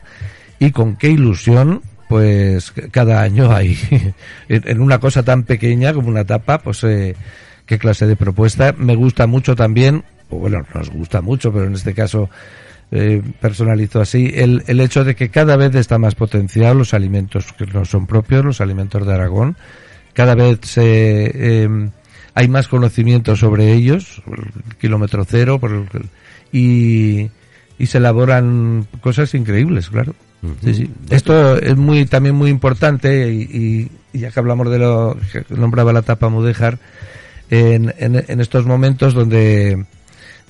y 0.58 0.70
con 0.70 0.96
qué 0.96 1.10
ilusión 1.10 1.82
pues 2.08 2.72
cada 2.92 3.20
año 3.20 3.52
hay 3.52 3.76
en 4.48 4.80
una 4.80 5.00
cosa 5.00 5.22
tan 5.22 5.42
pequeña 5.42 5.92
como 5.92 6.08
una 6.08 6.24
tapa 6.24 6.60
pues 6.60 6.82
eh, 6.84 7.14
qué 7.66 7.78
clase 7.78 8.06
de 8.06 8.16
propuesta. 8.16 8.74
Me 8.78 8.96
gusta 8.96 9.26
mucho 9.26 9.54
también 9.54 10.02
o 10.30 10.36
bueno 10.36 10.64
nos 10.72 10.88
gusta 10.88 11.20
mucho 11.20 11.52
pero 11.52 11.66
en 11.66 11.74
este 11.74 11.92
caso 11.92 12.30
eh, 12.92 13.22
personalizo 13.40 14.00
así 14.00 14.30
el, 14.34 14.62
el 14.66 14.78
hecho 14.80 15.02
de 15.02 15.16
que 15.16 15.30
cada 15.30 15.56
vez 15.56 15.74
está 15.74 15.98
más 15.98 16.14
potenciado 16.14 16.74
los 16.74 16.94
alimentos 16.94 17.52
que 17.54 17.66
no 17.66 17.84
son 17.84 18.06
propios, 18.06 18.44
los 18.44 18.60
alimentos 18.60 19.06
de 19.06 19.14
Aragón. 19.14 19.56
Cada 20.12 20.34
vez 20.34 20.58
se, 20.62 20.82
eh, 21.64 21.68
hay 22.34 22.48
más 22.48 22.68
conocimiento 22.68 23.34
sobre 23.34 23.72
ellos, 23.72 24.22
el 24.26 24.76
kilómetro 24.76 25.24
cero, 25.24 25.58
por 25.58 25.72
el, 25.72 25.86
y, 26.52 27.30
y 27.78 27.86
se 27.86 27.96
elaboran 27.98 28.86
cosas 29.00 29.34
increíbles, 29.34 29.88
claro. 29.88 30.14
Sí, 30.64 30.74
sí. 30.74 30.90
Esto 31.08 31.56
es 31.56 31.76
muy 31.76 32.04
también 32.04 32.34
muy 32.34 32.50
importante 32.50 33.32
y, 33.32 33.42
y- 33.42 33.90
y 34.12 34.18
ya 34.18 34.30
que 34.30 34.40
hablamos 34.40 34.68
de 34.70 34.78
lo 34.78 35.16
que 35.32 35.44
nombraba 35.54 35.92
la 35.92 36.02
tapa 36.02 36.28
Mudéjar, 36.28 36.78
en, 37.48 37.94
en, 37.96 38.22
en 38.28 38.40
estos 38.40 38.66
momentos 38.66 39.14
donde 39.14 39.86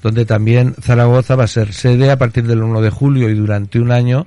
donde 0.03 0.27
también 0.27 0.75
Zaragoza 0.81 1.37
va 1.37 1.45
a 1.45 1.49
ser 1.49 1.73
sede 1.73 2.11
a 2.11 2.19
partir 2.19 2.47
del 2.47 2.63
1 2.63 2.81
de 2.81 2.91
julio 2.91 3.31
y 3.31 3.35
durante 3.35 3.79
un 3.79 3.93
año 3.93 4.27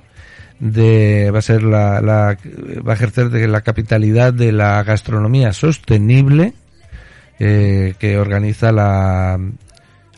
de 0.58 1.30
va 1.30 1.40
a 1.40 1.42
ser 1.42 1.62
la, 1.62 2.00
la 2.00 2.38
va 2.86 2.92
a 2.92 2.94
ejercer 2.94 3.28
de 3.28 3.46
la 3.46 3.60
capitalidad 3.60 4.32
de 4.32 4.52
la 4.52 4.82
gastronomía 4.82 5.52
sostenible 5.52 6.54
eh, 7.38 7.94
que 7.98 8.18
organiza 8.18 8.72
la 8.72 9.38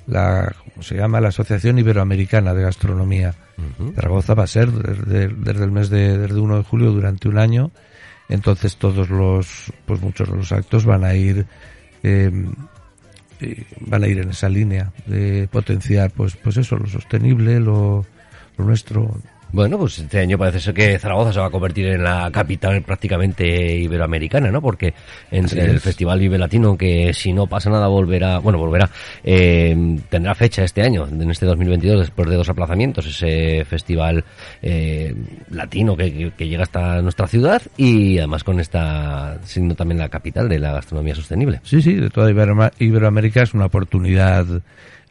la 0.07 0.55
¿cómo 0.73 0.83
se 0.83 0.95
llama? 0.95 1.21
la 1.21 1.29
Asociación 1.29 1.79
Iberoamericana 1.79 2.55
de 2.55 2.63
Gastronomía. 2.63 3.35
Zaragoza 3.97 4.35
va 4.35 4.45
a 4.45 4.47
ser 4.47 4.71
desde, 4.71 5.27
desde 5.29 5.65
el 5.65 5.73
mes 5.73 5.91
de 5.91 6.17
desde 6.17 6.39
1 6.39 6.59
de 6.59 6.63
julio 6.63 6.93
durante 6.93 7.29
un 7.29 7.37
año. 7.37 7.73
Entonces 8.29 8.77
todos 8.77 9.11
los 9.11 9.73
pues 9.87 10.01
muchos 10.01 10.31
de 10.31 10.37
los 10.37 10.53
actos 10.53 10.85
van 10.85 11.03
a 11.03 11.15
ir 11.15 11.47
eh, 12.05 12.31
van 13.81 14.05
a 14.05 14.09
ir 14.09 14.19
en 14.19 14.31
esa 14.31 14.49
línea 14.49 14.93
de 15.07 15.49
potenciar, 15.51 16.11
pues, 16.11 16.37
pues 16.37 16.57
eso, 16.57 16.77
lo 16.77 16.87
sostenible, 16.87 17.61
lo, 17.61 18.05
lo 18.57 18.65
nuestro. 18.65 19.21
Bueno, 19.51 19.79
pues 19.79 19.99
este 19.99 20.21
año 20.21 20.37
parece 20.37 20.61
ser 20.61 20.75
que 20.75 20.99
Zaragoza 20.99 21.33
se 21.33 21.41
va 21.41 21.47
a 21.47 21.51
convertir 21.51 21.87
en 21.87 22.05
la 22.05 22.31
capital 22.31 22.83
prácticamente 22.83 23.77
iberoamericana, 23.79 24.51
¿no? 24.51 24.61
Porque 24.61 24.93
entre 25.31 25.65
el 25.65 25.77
es. 25.77 25.83
Festival 25.83 26.19
Vive 26.21 26.37
Latino, 26.37 26.77
que 26.77 27.15
si 27.15 27.33
no 27.33 27.47
pasa 27.47 27.71
nada 27.71 27.87
volverá, 27.89 28.41
bueno, 28.41 28.59
volverá, 28.59 28.91
eh, 29.25 29.75
tendrá 30.11 30.35
fecha 30.35 30.65
este 30.65 30.83
año, 30.83 31.07
en 31.09 31.31
este 31.31 31.47
2022, 31.47 32.01
después 32.01 32.29
de 32.29 32.37
dos 32.37 32.49
aplazamientos, 32.51 33.07
ese 33.07 33.65
festival 33.65 34.23
eh, 34.61 35.15
latino 35.51 35.97
que, 35.97 36.13
que- 36.13 36.31
que 36.33 36.47
llega 36.47 36.65
hasta 36.65 37.01
nuestra 37.01 37.27
ciudad 37.27 37.63
y 37.79 38.19
además 38.19 38.45
con 38.45 38.61
esta, 38.61 39.39
siendo 39.45 39.75
también 39.75 39.99
la 39.99 40.11
capital 40.11 40.49
de 40.49 40.59
la 40.59 40.73
gastronomía 40.73 41.15
sostenible. 41.15 41.61
Sí, 41.63 41.81
sí, 41.81 41.95
de 41.95 42.11
toda 42.11 42.31
Iberoamérica 42.79 43.43
es 43.43 43.55
una 43.55 43.65
oportunidad 43.67 44.45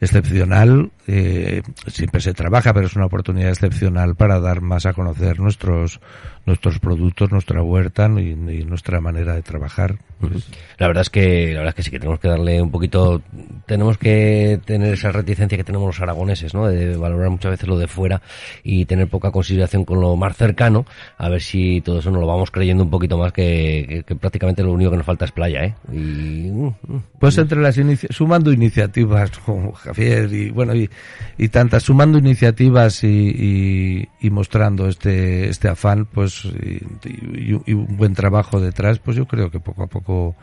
excepcional. 0.00 0.90
eh, 1.06 1.62
siempre 1.86 2.20
se 2.20 2.34
trabaja, 2.34 2.72
pero 2.72 2.86
es 2.86 2.96
una 2.96 3.06
oportunidad 3.06 3.50
excepcional 3.50 4.14
para 4.14 4.40
dar 4.40 4.60
más 4.60 4.86
a 4.86 4.92
conocer 4.92 5.40
nuestros 5.40 6.00
nuestros 6.48 6.78
productos, 6.80 7.30
nuestra 7.30 7.62
huerta 7.62 8.10
y, 8.16 8.30
y 8.30 8.64
nuestra 8.64 9.00
manera 9.00 9.34
de 9.34 9.42
trabajar. 9.42 9.98
Pues, 10.20 10.48
La 10.78 10.88
verdad 10.88 11.02
es 11.02 11.10
que 11.10 11.52
la 11.52 11.60
verdad 11.60 11.68
es 11.68 11.74
que 11.76 11.82
sí 11.84 11.90
que 11.92 12.00
tenemos 12.00 12.18
que 12.18 12.26
darle 12.28 12.60
un 12.60 12.70
poquito 12.72 13.22
tenemos 13.66 13.98
que 13.98 14.58
tener 14.64 14.94
esa 14.94 15.12
reticencia 15.12 15.56
que 15.56 15.62
tenemos 15.62 15.86
los 15.86 16.00
aragoneses, 16.00 16.54
¿no? 16.54 16.66
De 16.66 16.96
valorar 16.96 17.30
muchas 17.30 17.52
veces 17.52 17.68
lo 17.68 17.78
de 17.78 17.86
fuera 17.86 18.20
y 18.64 18.84
tener 18.86 19.06
poca 19.08 19.30
consideración 19.30 19.84
con 19.84 20.00
lo 20.00 20.16
más 20.16 20.36
cercano, 20.36 20.86
a 21.18 21.28
ver 21.28 21.40
si 21.40 21.80
todo 21.82 22.00
eso 22.00 22.10
nos 22.10 22.20
lo 22.20 22.26
vamos 22.26 22.50
creyendo 22.50 22.82
un 22.82 22.90
poquito 22.90 23.16
más 23.18 23.32
que, 23.32 23.84
que- 23.88 24.02
que 24.02 24.16
prácticamente 24.16 24.62
lo 24.64 24.72
único 24.72 24.90
que 24.90 24.96
nos 24.96 25.06
falta 25.06 25.24
es 25.26 25.32
playa, 25.32 25.64
¿eh? 25.64 25.74
Y 25.92 26.50
mm, 26.50 26.66
mm. 26.88 27.02
Pues 27.20 27.38
entre 27.38 27.60
las 27.60 27.78
sumando 28.10 28.52
iniciativas 28.52 29.30
como 29.38 29.72
Javier 29.72 30.32
y 30.32 30.50
bueno 30.50 30.74
y, 30.74 30.88
y 31.36 31.48
tantas 31.48 31.84
sumando 31.84 32.18
iniciativas 32.18 33.04
y, 33.04 33.06
y- 33.08 34.08
y 34.20 34.30
mostrando 34.30 34.88
este 34.88 35.48
este 35.48 35.68
afán 35.68 36.06
pues 36.06 36.37
y, 36.44 36.82
y- 37.04 37.60
y 37.66 37.72
un 37.72 37.96
buen 37.96 38.14
trabajo 38.14 38.60
detrás 38.60 38.98
pues 38.98 39.16
yo 39.16 39.26
creo 39.26 39.50
que 39.50 39.60
poco 39.60 39.82
a 39.82 39.86
poco 39.86 40.36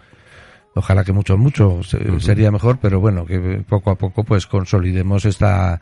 ojalá 0.75 1.03
que 1.03 1.13
mucho 1.13 1.37
mucho 1.37 1.81
se- 1.83 2.19
sería 2.19 2.51
mejor 2.51 2.77
pero 2.81 2.99
bueno 2.99 3.25
que 3.25 3.63
poco 3.67 3.91
a 3.91 3.95
poco 3.95 4.23
pues 4.23 4.45
consolidemos 4.47 5.25
esta 5.25 5.81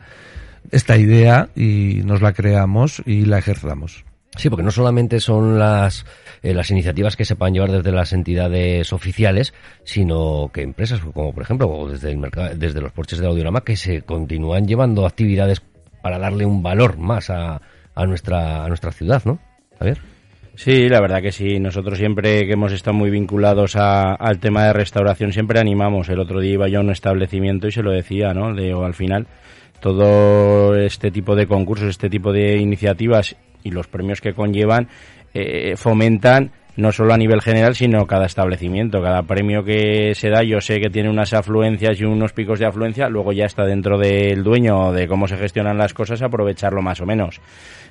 esta 0.70 0.96
idea 0.96 1.48
y 1.54 2.00
nos 2.04 2.22
la 2.22 2.32
creamos 2.32 3.02
y 3.06 3.24
la 3.26 3.38
ejerzamos 3.38 4.04
Sí, 4.36 4.50
porque 4.50 4.64
no 4.64 4.72
solamente 4.72 5.20
son 5.20 5.60
las, 5.60 6.04
eh, 6.42 6.54
las 6.54 6.68
iniciativas 6.72 7.14
que 7.14 7.24
se 7.24 7.36
puedan 7.36 7.54
llevar 7.54 7.70
desde 7.70 7.92
las 7.92 8.12
entidades 8.12 8.92
oficiales, 8.92 9.54
sino 9.84 10.50
que 10.52 10.62
empresas 10.62 10.98
como 11.14 11.32
por 11.32 11.44
ejemplo 11.44 11.86
desde 11.88 12.10
el 12.10 12.18
mercado, 12.18 12.50
desde 12.56 12.80
los 12.80 12.90
porches 12.90 13.20
del 13.20 13.28
audiorama 13.28 13.60
que 13.60 13.76
se 13.76 14.02
continúan 14.02 14.66
llevando 14.66 15.06
actividades 15.06 15.62
para 16.02 16.18
darle 16.18 16.46
un 16.46 16.64
valor 16.64 16.98
más 16.98 17.30
a, 17.30 17.62
a 17.94 18.06
nuestra 18.06 18.64
a 18.64 18.66
nuestra 18.68 18.90
ciudad, 18.90 19.22
¿no? 19.24 19.38
Sí, 20.56 20.88
la 20.88 21.00
verdad 21.00 21.20
que 21.20 21.32
sí. 21.32 21.58
Nosotros 21.58 21.98
siempre 21.98 22.46
que 22.46 22.52
hemos 22.52 22.72
estado 22.72 22.96
muy 22.96 23.10
vinculados 23.10 23.74
a- 23.76 24.14
al 24.14 24.38
tema 24.38 24.64
de 24.66 24.72
restauración, 24.72 25.32
siempre 25.32 25.58
animamos. 25.58 26.08
El 26.08 26.20
otro 26.20 26.40
día 26.40 26.52
iba 26.52 26.68
yo 26.68 26.78
a 26.78 26.82
un 26.82 26.90
establecimiento 26.90 27.66
y 27.66 27.72
se 27.72 27.82
lo 27.82 27.90
decía, 27.90 28.32
¿no? 28.34 28.46
Al 28.84 28.94
final, 28.94 29.26
todo 29.80 30.76
este 30.76 31.10
tipo 31.10 31.34
de 31.36 31.46
concursos, 31.46 31.88
este 31.88 32.08
tipo 32.08 32.32
de 32.32 32.56
iniciativas 32.56 33.36
y 33.62 33.70
los 33.70 33.86
premios 33.88 34.20
que 34.20 34.32
conllevan 34.32 34.88
eh, 35.34 35.74
fomentan 35.76 36.52
no 36.76 36.90
solo 36.90 37.12
a 37.14 37.16
nivel 37.16 37.40
general, 37.40 37.74
sino 37.76 38.06
cada 38.06 38.26
establecimiento. 38.26 39.00
Cada 39.02 39.22
premio 39.22 39.62
que 39.64 40.12
se 40.14 40.28
da, 40.30 40.42
yo 40.42 40.60
sé 40.60 40.80
que 40.80 40.90
tiene 40.90 41.08
unas 41.10 41.32
afluencias 41.32 42.00
y 42.00 42.04
unos 42.04 42.32
picos 42.32 42.58
de 42.58 42.66
afluencia, 42.66 43.08
luego 43.08 43.32
ya 43.32 43.44
está 43.44 43.64
dentro 43.64 43.96
del 43.98 44.42
dueño 44.42 44.92
de 44.92 45.06
cómo 45.06 45.28
se 45.28 45.36
gestionan 45.36 45.78
las 45.78 45.94
cosas, 45.94 46.22
aprovecharlo 46.22 46.82
más 46.82 47.00
o 47.00 47.06
menos. 47.06 47.40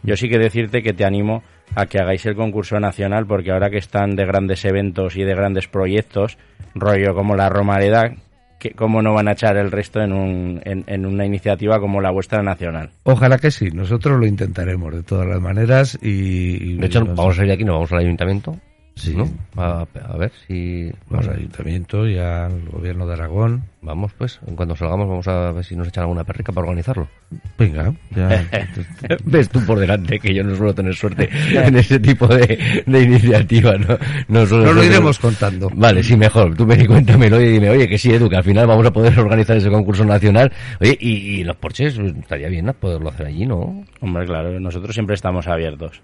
Yo 0.03 0.17
sí 0.17 0.27
que 0.29 0.37
decirte 0.37 0.81
que 0.83 0.91
te 0.93 1.05
animo 1.05 1.43
a 1.75 1.85
que 1.85 1.99
hagáis 1.99 2.25
el 2.25 2.35
concurso 2.35 2.79
nacional, 2.79 3.25
porque 3.25 3.51
ahora 3.51 3.69
que 3.69 3.77
están 3.77 4.15
de 4.15 4.25
grandes 4.25 4.63
eventos 4.65 5.15
y 5.15 5.23
de 5.23 5.33
grandes 5.35 5.67
proyectos, 5.67 6.37
rollo 6.75 7.13
como 7.15 7.35
la 7.35 7.49
Romareda, 7.49 8.13
que 8.59 8.71
cómo 8.71 9.01
no 9.01 9.13
van 9.13 9.27
a 9.27 9.33
echar 9.33 9.57
el 9.57 9.71
resto 9.71 10.01
en, 10.01 10.13
un, 10.13 10.61
en, 10.63 10.83
en 10.87 11.05
una 11.05 11.25
iniciativa 11.25 11.79
como 11.79 11.99
la 11.99 12.11
vuestra 12.11 12.41
nacional. 12.43 12.91
ojalá 13.03 13.37
que 13.37 13.51
sí 13.51 13.69
nosotros 13.73 14.17
lo 14.19 14.25
intentaremos 14.25 14.93
de 14.93 15.03
todas 15.03 15.27
las 15.27 15.41
maneras 15.41 15.97
y, 16.01 16.71
y 16.73 16.77
De 16.77 16.85
hecho, 16.87 16.99
nos- 17.03 17.15
vamos 17.17 17.33
a 17.33 17.35
salir 17.37 17.49
de 17.49 17.53
aquí, 17.55 17.63
nos 17.65 17.75
vamos 17.75 17.91
al 17.91 17.99
ayuntamiento, 17.99 18.55
Sí. 18.95 19.15
¿no? 19.15 19.27
A, 19.57 19.85
a 20.07 20.17
ver 20.17 20.31
si 20.47 20.91
Vamos 21.09 21.27
al 21.27 21.37
ayuntamiento 21.37 22.07
y 22.07 22.17
al 22.19 22.69
gobierno 22.69 23.07
de 23.07 23.13
Aragón. 23.13 23.63
vamos, 23.81 24.13
pues, 24.15 24.39
en 24.45 24.55
cuanto 24.55 24.75
salgamos 24.75 25.07
vamos 25.09 25.27
a 25.27 25.51
ver 25.51 25.63
si 25.65 25.75
nos 25.75 25.87
echan 25.87 26.03
alguna 26.03 26.23
perrica 26.23 26.51
para 26.51 26.65
organizarlo. 26.67 27.07
Venga, 27.57 27.91
ya. 28.15 28.47
Ves 29.25 29.49
tú 29.49 29.59
por 29.65 29.79
delante 29.79 30.19
que 30.19 30.33
yo 30.33 30.43
no 30.43 30.55
suelo 30.55 30.75
tener 30.75 30.93
suerte 30.93 31.27
en 31.51 31.75
ese 31.75 31.99
tipo 31.99 32.27
de, 32.27 32.83
de 32.85 33.01
iniciativas, 33.01 33.79
¿no? 33.79 33.97
No 34.27 34.45
suelo 34.45 34.71
lo 34.73 34.83
iremos 34.83 35.17
contando. 35.17 35.71
Vale, 35.73 36.03
sí, 36.03 36.15
mejor. 36.15 36.55
Tú 36.55 36.65
ven 36.65 36.81
y 36.81 36.85
cuéntamelo 36.85 37.41
y 37.41 37.47
dime, 37.49 37.71
oye, 37.71 37.87
que 37.87 37.97
sí, 37.97 38.11
Edu, 38.13 38.29
que 38.29 38.37
al 38.37 38.43
final 38.43 38.67
vamos 38.67 38.85
a 38.85 38.93
poder 38.93 39.17
organizar 39.19 39.57
ese 39.57 39.71
concurso 39.71 40.05
nacional. 40.05 40.51
Oye, 40.79 40.95
y, 41.01 41.39
y 41.39 41.43
los 41.43 41.55
porches, 41.57 41.97
estaría 41.97 42.47
bien 42.47 42.65
¿no? 42.65 42.73
poderlo 42.73 43.09
hacer 43.09 43.25
allí, 43.25 43.47
¿no? 43.47 43.83
Hombre, 44.01 44.25
claro, 44.25 44.59
nosotros 44.59 44.93
siempre 44.93 45.15
estamos 45.15 45.47
abiertos. 45.47 46.01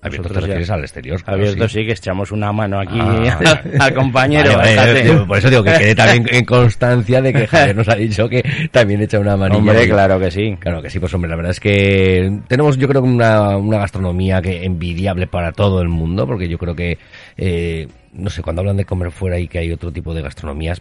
Abierto 0.00 0.28
te 0.28 0.34
ya- 0.34 0.40
refieres 0.42 0.70
al 0.70 0.80
exterior. 0.80 1.22
claro, 1.22 1.40
Abiertos 1.40 1.72
sí. 1.72 1.80
sí. 1.80 1.86
que 1.86 1.92
echamos 1.92 2.30
una 2.30 2.52
mano 2.52 2.78
aquí 2.78 2.98
Ah, 3.00 3.38
al, 3.74 3.82
al 3.82 3.94
compañero. 3.94 4.56
Vale, 4.56 4.76
vale, 4.76 4.92
fíjate. 4.94 5.10
tío, 5.10 5.26
por 5.26 5.38
eso 5.38 5.50
digo 5.50 5.64
que 5.64 5.72
quede 5.72 5.94
también 5.96 6.26
en 6.30 6.44
constancia 6.46 7.20
de 7.20 7.32
que 7.32 7.46
Javier 7.48 7.74
nos 7.76 7.88
ha 7.88 7.96
dicho 7.96 8.28
que 8.28 8.42
también 8.70 9.02
echa 9.02 9.18
una 9.18 9.36
manilla. 9.36 9.58
Hombre, 9.58 9.88
claro 9.88 10.20
que 10.20 10.30
sí. 10.30 10.56
Claro 10.60 10.80
que 10.82 10.88
sí, 10.90 11.00
pues 11.00 11.12
hombre, 11.14 11.28
la 11.30 11.36
verdad 11.36 11.50
es 11.50 11.58
que 11.60 12.38
tenemos 12.46 12.78
yo 12.78 12.86
creo 12.86 13.02
una, 13.02 13.56
una 13.56 13.78
gastronomía 13.78 14.40
que 14.40 14.64
envidiable 14.64 15.26
para 15.26 15.50
todo 15.52 15.82
el 15.82 15.88
mundo, 15.88 16.26
porque 16.28 16.48
yo 16.48 16.58
creo 16.58 16.76
que, 16.76 16.98
eh, 17.36 17.88
no 18.12 18.30
sé, 18.30 18.40
cuando 18.42 18.60
hablan 18.60 18.76
de 18.76 18.84
comer 18.84 19.10
fuera 19.10 19.38
y 19.38 19.48
que 19.48 19.58
hay 19.58 19.72
otro 19.72 19.90
tipo 19.90 20.14
de 20.14 20.22
gastronomías, 20.22 20.80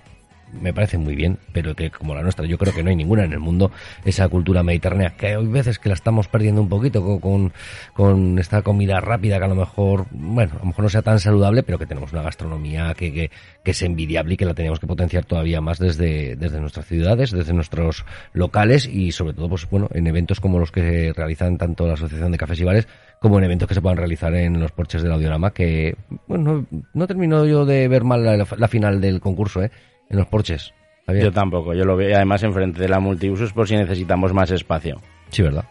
me 0.54 0.74
parece 0.74 0.98
muy 0.98 1.16
bien, 1.16 1.38
pero 1.52 1.76
que 1.76 1.90
como 1.90 2.16
la 2.16 2.22
nuestra, 2.22 2.46
yo 2.46 2.58
creo 2.58 2.74
que 2.74 2.84
no 2.84 2.90
hay 2.90 2.96
ninguna 2.96 3.24
en 3.24 3.34
el 3.34 3.40
mundo, 3.40 3.72
esa 4.06 4.28
cultura 4.30 4.64
mediterránea, 4.64 5.16
que 5.16 5.28
hay 5.28 5.48
veces 5.48 5.80
que 5.80 5.90
la 5.90 5.96
estamos 5.96 6.28
perdiendo 6.28 6.62
un 6.62 6.70
poquito 6.70 7.20
con, 7.20 7.54
con, 7.94 8.40
esta 8.40 8.62
comida 8.62 9.00
rápida 9.00 9.38
que 9.38 9.46
a 9.46 9.48
lo 9.48 9.56
mejor, 9.56 10.06
bueno, 10.12 10.54
a 10.56 10.60
lo 10.60 10.66
mejor 10.66 10.84
no 10.84 10.90
sea 10.90 11.02
tan 11.02 11.20
saludable, 11.20 11.64
pero 11.64 11.78
que 11.78 11.86
tenemos 11.86 12.14
una 12.14 12.22
gastronomía 12.22 12.94
que, 12.94 13.14
que, 13.14 13.32
que 13.64 13.72
es 13.72 13.82
envidiable 13.82 14.34
y 14.34 14.38
que 14.38 14.46
la 14.46 14.54
tenemos 14.54 14.80
que 14.80 14.88
potenciar 14.88 15.26
todavía 15.26 15.62
más 15.62 15.80
desde, 15.80 16.36
desde 16.36 16.60
nuestras 16.60 16.86
ciudades, 16.86 17.32
desde 17.32 17.54
nuestros 17.54 18.06
locales 18.34 18.88
y 18.88 19.12
sobre 19.12 19.34
todo, 19.34 19.50
pues 19.50 19.70
bueno, 19.70 19.90
en 19.94 20.08
eventos 20.08 20.40
como 20.40 20.60
los 20.60 20.72
que 20.72 21.14
realizan 21.16 21.58
tanto 21.58 21.88
la 21.88 21.94
Asociación 21.94 22.32
de 22.32 22.38
Cafés 22.38 22.60
y 22.60 22.64
Bares 22.64 22.88
como 23.20 23.38
en 23.40 23.46
eventos 23.46 23.68
que 23.68 23.74
se 23.74 23.82
puedan 23.82 23.98
realizar 23.98 24.34
en 24.36 24.60
los 24.60 24.72
porches 24.72 25.02
del 25.02 25.12
Audiorama, 25.12 25.52
que, 25.52 25.96
bueno, 26.28 26.66
no, 26.72 26.82
no 26.94 27.08
termino 27.08 27.46
yo 27.46 27.66
de 27.66 27.88
ver 27.88 28.04
mal 28.04 28.24
la, 28.24 28.38
la 28.38 28.68
final 28.68 29.02
del 29.02 29.20
concurso, 29.20 29.64
¿eh? 29.64 29.72
En 30.10 30.18
los 30.18 30.28
porches. 30.28 30.74
Yo 31.08 31.32
tampoco, 31.32 31.74
yo 31.74 31.86
lo 31.86 31.96
veo 31.96 32.16
además 32.16 32.44
enfrente 32.44 32.82
de 32.82 32.90
la 32.90 33.00
multiusos 33.00 33.54
por 33.54 33.68
si 33.68 33.78
necesitamos 33.78 34.34
más 34.34 34.52
espacio. 34.52 35.02
Sí, 35.30 35.42
¿verdad? 35.42 35.66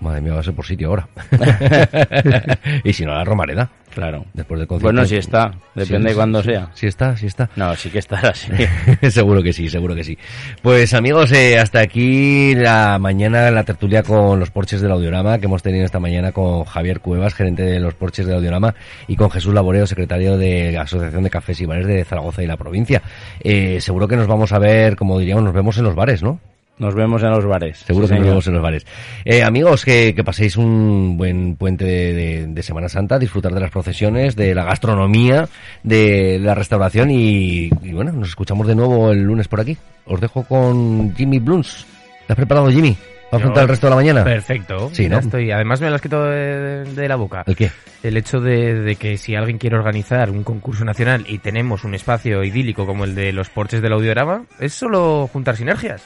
Madre 0.00 0.20
mía, 0.20 0.32
va 0.34 0.40
a 0.40 0.42
ser 0.42 0.54
por 0.54 0.64
sitio 0.64 0.88
ahora. 0.88 1.08
y 2.84 2.92
si 2.92 3.04
no, 3.04 3.14
la 3.14 3.24
Romareda. 3.24 3.70
claro. 3.94 4.24
Después 4.32 4.58
del 4.58 4.66
concierto. 4.66 4.94
Bueno, 4.94 5.06
si 5.06 5.16
está, 5.16 5.52
depende 5.74 6.08
Sí, 6.08 6.12
de 6.12 6.14
cuándo 6.14 6.42
sí, 6.42 6.48
sea. 6.50 6.70
Si 6.74 6.86
está, 6.86 7.16
si 7.16 7.26
está. 7.26 7.50
No, 7.56 7.74
sí 7.76 7.90
que 7.90 7.98
estará 7.98 8.30
así. 8.30 8.50
seguro 9.10 9.42
que 9.42 9.52
sí, 9.52 9.68
seguro 9.68 9.94
que 9.94 10.04
sí. 10.04 10.16
Pues 10.62 10.94
amigos, 10.94 11.32
eh, 11.32 11.58
hasta 11.58 11.80
aquí 11.80 12.54
la 12.54 12.98
mañana 12.98 13.50
la 13.50 13.64
tertulia 13.64 14.02
con 14.02 14.38
los 14.40 14.50
porches 14.50 14.80
del 14.80 14.92
Audiorama 14.92 15.38
que 15.38 15.46
hemos 15.46 15.62
tenido 15.62 15.84
esta 15.84 16.00
mañana 16.00 16.32
con 16.32 16.64
Javier 16.64 17.00
Cuevas, 17.00 17.34
gerente 17.34 17.62
de 17.62 17.78
los 17.80 17.94
porches 17.94 18.26
del 18.26 18.36
Audiorama, 18.36 18.74
y 19.06 19.16
con 19.16 19.30
Jesús 19.30 19.52
Laboreo, 19.52 19.86
secretario 19.86 20.38
de 20.38 20.72
la 20.72 20.82
Asociación 20.82 21.22
de 21.24 21.30
Cafés 21.30 21.60
y 21.60 21.66
Bares 21.66 21.86
de 21.86 22.04
Zaragoza 22.04 22.42
y 22.42 22.46
la 22.46 22.56
provincia. 22.56 23.02
Eh, 23.40 23.80
seguro 23.80 24.08
que 24.08 24.16
nos 24.16 24.26
vamos 24.26 24.52
a 24.52 24.58
ver, 24.58 24.96
como 24.96 25.18
diríamos, 25.18 25.44
nos 25.44 25.54
vemos 25.54 25.76
en 25.78 25.84
los 25.84 25.94
bares, 25.94 26.22
¿no? 26.22 26.40
Nos 26.78 26.94
vemos 26.94 27.22
en 27.22 27.30
los 27.30 27.44
bares. 27.44 27.78
Seguro 27.78 28.06
Sí, 28.08 28.14
que 28.14 28.18
nos 28.20 28.28
vemos 28.28 28.46
en 28.48 28.54
los 28.54 28.62
bares. 28.62 28.86
Eh, 29.24 29.44
amigos, 29.44 29.84
que, 29.84 30.14
que 30.16 30.24
paséis 30.24 30.56
un 30.56 31.16
buen 31.16 31.54
puente 31.56 31.84
de, 31.84 32.12
de- 32.12 32.46
de 32.48 32.62
Semana 32.62 32.88
Santa, 32.88 33.18
disfrutar 33.18 33.52
de 33.54 33.60
las 33.60 33.70
procesiones, 33.70 34.34
de 34.34 34.54
la 34.54 34.64
gastronomía, 34.64 35.48
de 35.84 36.38
la 36.40 36.54
restauración 36.54 37.10
y, 37.10 37.70
y 37.82 37.92
bueno, 37.92 38.10
nos 38.12 38.30
escuchamos 38.30 38.66
de 38.66 38.74
nuevo 38.74 39.12
el 39.12 39.22
lunes 39.22 39.46
por 39.48 39.60
aquí. 39.60 39.76
Os 40.06 40.20
dejo 40.20 40.42
con 40.44 41.14
Jimmy 41.14 41.38
Bluns. 41.38 41.86
¿Te 42.26 42.32
has 42.32 42.36
preparado, 42.36 42.68
Jimmy? 42.70 42.96
¿Para 43.30 43.42
Yo- 43.42 43.46
afrontar 43.46 43.62
el 43.62 43.68
resto 43.68 43.86
de 43.86 43.90
la 43.90 43.96
mañana? 43.96 44.24
Perfecto. 44.24 44.90
Sí, 44.92 45.08
¿no? 45.08 45.18
estoy. 45.18 45.50
Además 45.52 45.80
me 45.80 45.88
lo 45.88 45.94
has 45.94 46.02
quitado 46.02 46.24
de, 46.24 46.84
de 46.84 47.08
la 47.08 47.16
boca. 47.16 47.44
¿El 47.46 47.54
qué? 47.54 47.70
El 48.02 48.16
hecho 48.16 48.40
de, 48.40 48.74
de 48.74 48.96
que 48.96 49.18
si 49.18 49.36
alguien 49.36 49.58
quiere 49.58 49.76
organizar 49.76 50.30
un 50.30 50.42
concurso 50.42 50.84
nacional 50.84 51.24
y 51.28 51.38
tenemos 51.38 51.84
un 51.84 51.94
espacio 51.94 52.42
idílico 52.42 52.86
como 52.86 53.04
el 53.04 53.14
de 53.14 53.32
los 53.32 53.50
porches 53.50 53.80
del 53.82 53.92
audiorama, 53.92 54.46
es 54.58 54.72
solo 54.74 55.28
juntar 55.32 55.56
sinergias. 55.56 56.02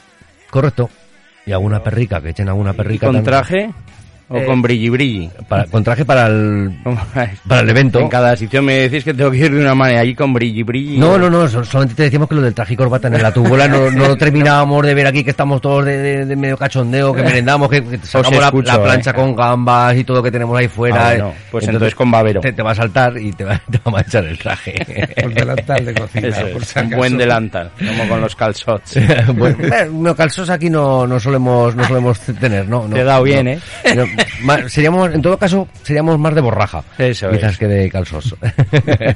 Correcto. 0.51 0.91
Y 1.45 1.53
alguna 1.53 1.83
perrica, 1.83 2.21
que 2.21 2.31
echen 2.31 2.49
alguna 2.49 2.73
perrica. 2.73 3.07
Con 3.07 3.17
también. 3.17 3.25
traje, 3.25 3.71
O 4.29 4.37
Eh, 4.39 4.45
con 4.45 4.61
brilli 4.61 4.89
brilli. 4.89 5.31
Para, 5.49 5.67
con 5.67 5.85
traje 5.85 6.05
para 6.05 6.27
el, 6.27 6.73
para 7.49 7.61
el 7.61 7.71
evento. 7.71 8.01
En 8.01 8.09
cada 8.09 8.37
sección 8.37 8.65
me 8.65 8.75
decís 8.75 9.05
que 9.05 9.15
tengo 9.15 9.31
que 9.31 9.37
ir 9.37 9.53
de 9.55 9.61
una 9.61 9.75
manera 9.77 10.01
allí 10.01 10.17
con 10.17 10.33
brilli 10.33 10.65
brilli. 10.65 10.99
No, 10.99 11.17
no, 11.17 11.31
no, 11.31 11.49
so- 11.49 11.65
solamente 11.65 11.95
te 11.95 12.03
decíamos 12.05 12.29
que 12.29 12.35
lo 12.35 12.43
del 12.43 12.53
traje 12.53 12.75
y 12.75 12.77
corbata 12.77 13.07
en 13.07 13.23
la 13.23 13.33
tubola 13.33 13.69
no, 13.69 13.89
no 13.91 14.09
lo 14.09 14.17
terminábamos 14.17 14.85
de 14.85 14.95
ver 14.95 15.07
aquí, 15.07 15.23
que 15.23 15.31
estamos 15.31 15.61
todos 15.61 15.85
de, 15.85 15.97
de- 15.99 16.27
de 16.27 16.35
medio 16.37 16.57
cachondeo, 16.57 17.12
que 17.15 17.23
merendamos, 17.23 17.69
que, 17.71 17.85
que 17.85 17.99
sacamos 17.99 18.41
la, 18.41 18.47
escucho, 18.47 18.73
la 18.73 18.83
plancha 18.83 19.11
eh. 19.11 19.15
con 19.15 19.37
gambas 19.37 19.97
y 19.97 20.03
todo 20.03 20.17
lo 20.17 20.23
que 20.25 20.33
tenemos 20.33 20.59
ahí 20.59 20.67
fuera. 20.67 20.97
Ah, 21.09 21.11
bueno, 21.15 21.33
pues 21.53 21.69
entonces 21.69 21.95
con 21.95 22.11
babero. 22.11 22.41
Te, 22.41 22.53
te 22.53 22.62
va 22.62 22.73
a 22.73 22.75
saltar 22.75 23.17
y 23.19 23.31
te 23.33 23.45
va, 23.45 23.59
te 23.71 23.79
va 23.79 23.83
a 23.85 23.91
manchar 23.91 24.25
el 24.25 24.37
traje. 24.39 24.75
Con 25.23 25.35
delantal 25.35 25.85
de 25.85 25.95
cocina. 25.95 26.29
Eso 26.29 26.41
por 26.53 26.62
es, 26.62 26.69
si 26.69 26.79
un 26.81 26.91
buen 26.91 27.17
delantal, 27.17 27.71
como 27.79 28.09
con 28.09 28.21
los 28.21 28.35
calzots. 28.35 28.99
bueno, 29.37 29.57
eh, 29.62 29.89
no, 29.93 30.17
calzos 30.17 30.51
aquí 30.51 30.69
no, 30.69 31.07
no 31.07 31.21
solemos 31.21 31.77
no 31.77 31.85
solemos 31.85 32.19
tener, 32.41 32.69
¿no? 32.69 32.89
no 32.89 32.95
Te 32.97 33.03
he 33.03 33.05
dado 33.05 33.23
bien, 33.23 33.45
no. 33.45 33.51
¿eh? 33.53 34.16
Seríamos, 34.69 35.13
en 35.15 35.23
todo 35.23 35.39
caso, 35.39 35.69
seríamos 35.83 36.19
más 36.19 36.35
de 36.35 36.41
borraja. 36.41 36.83
Eso 36.99 37.31
Quizás 37.31 37.53
es. 37.53 37.59
que 37.59 37.67
de 37.67 37.91
calzos. 37.91 38.35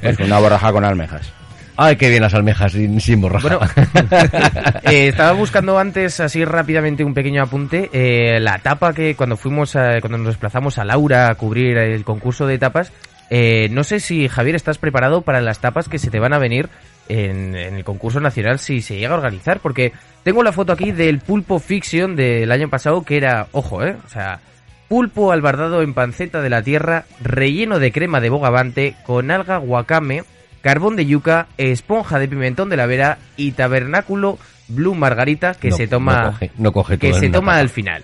Pues 0.01 0.19
una 0.19 0.39
borraja 0.39 0.71
con 0.71 0.83
almejas. 0.85 1.31
Ay, 1.77 1.95
qué 1.95 2.09
bien 2.09 2.21
las 2.21 2.33
almejas 2.33 2.73
sin, 2.73 2.99
sin 3.01 3.21
borraja. 3.21 3.47
Bueno, 3.47 3.59
eh, 4.83 5.07
estaba 5.07 5.31
buscando 5.31 5.79
antes, 5.79 6.19
así 6.19 6.43
rápidamente, 6.45 7.03
un 7.03 7.13
pequeño 7.13 7.41
apunte. 7.41 7.89
eh, 7.93 8.39
la 8.39 8.59
tapa 8.59 8.93
que 8.93 9.15
cuando 9.15 9.37
fuimos, 9.37 9.75
a- 9.75 9.99
cuando 10.01 10.17
nos 10.17 10.27
desplazamos 10.27 10.77
a 10.77 10.85
Laura 10.85 11.29
a 11.29 11.35
cubrir 11.35 11.77
el 11.77 12.03
concurso 12.03 12.45
de 12.45 12.59
tapas, 12.59 12.91
eh, 13.29 13.69
no 13.71 13.83
sé 13.83 13.99
si 13.99 14.27
Javier 14.27 14.55
estás 14.55 14.77
preparado 14.77 15.21
para 15.21 15.41
las 15.41 15.59
tapas 15.59 15.87
que 15.87 15.97
se 15.97 16.11
te 16.11 16.19
van 16.19 16.33
a 16.33 16.37
venir 16.39 16.69
en, 17.07 17.55
en 17.55 17.75
el 17.75 17.83
concurso 17.83 18.19
nacional 18.19 18.59
si 18.59 18.81
se 18.81 18.97
llega 18.97 19.13
a 19.15 19.17
organizar, 19.17 19.59
porque 19.61 19.93
tengo 20.23 20.43
la 20.43 20.51
foto 20.51 20.73
aquí 20.73 20.91
del 20.91 21.19
pulpo 21.19 21.57
fiction 21.59 22.15
del 22.15 22.51
año 22.51 22.69
pasado 22.69 23.03
que 23.03 23.17
era, 23.17 23.47
ojo, 23.53 23.83
eh, 23.83 23.95
o 24.05 24.09
sea, 24.09 24.39
pulpo 24.91 25.31
albardado 25.31 25.83
en 25.83 25.93
panceta 25.93 26.41
de 26.41 26.49
la 26.49 26.63
tierra, 26.63 27.05
relleno 27.23 27.79
de 27.79 27.93
crema 27.93 28.19
de 28.19 28.29
bogavante, 28.29 28.95
con 29.05 29.31
alga 29.31 29.55
guacame, 29.55 30.23
carbón 30.59 30.97
de 30.97 31.05
yuca, 31.05 31.47
esponja 31.57 32.19
de 32.19 32.27
pimentón 32.27 32.67
de 32.69 32.75
la 32.75 32.87
vera 32.87 33.17
y 33.37 33.53
tabernáculo 33.53 34.37
blue 34.67 34.93
margarita 34.93 35.53
que 35.53 35.69
No, 35.69 35.77
se 35.77 35.87
toma 35.87 36.23
no 36.23 36.31
coge- 36.33 36.51
no 36.57 36.71
coge 36.73 36.97
que 36.97 37.13
se 37.13 37.29
toma 37.29 37.55
al 37.57 37.69
final. 37.69 38.03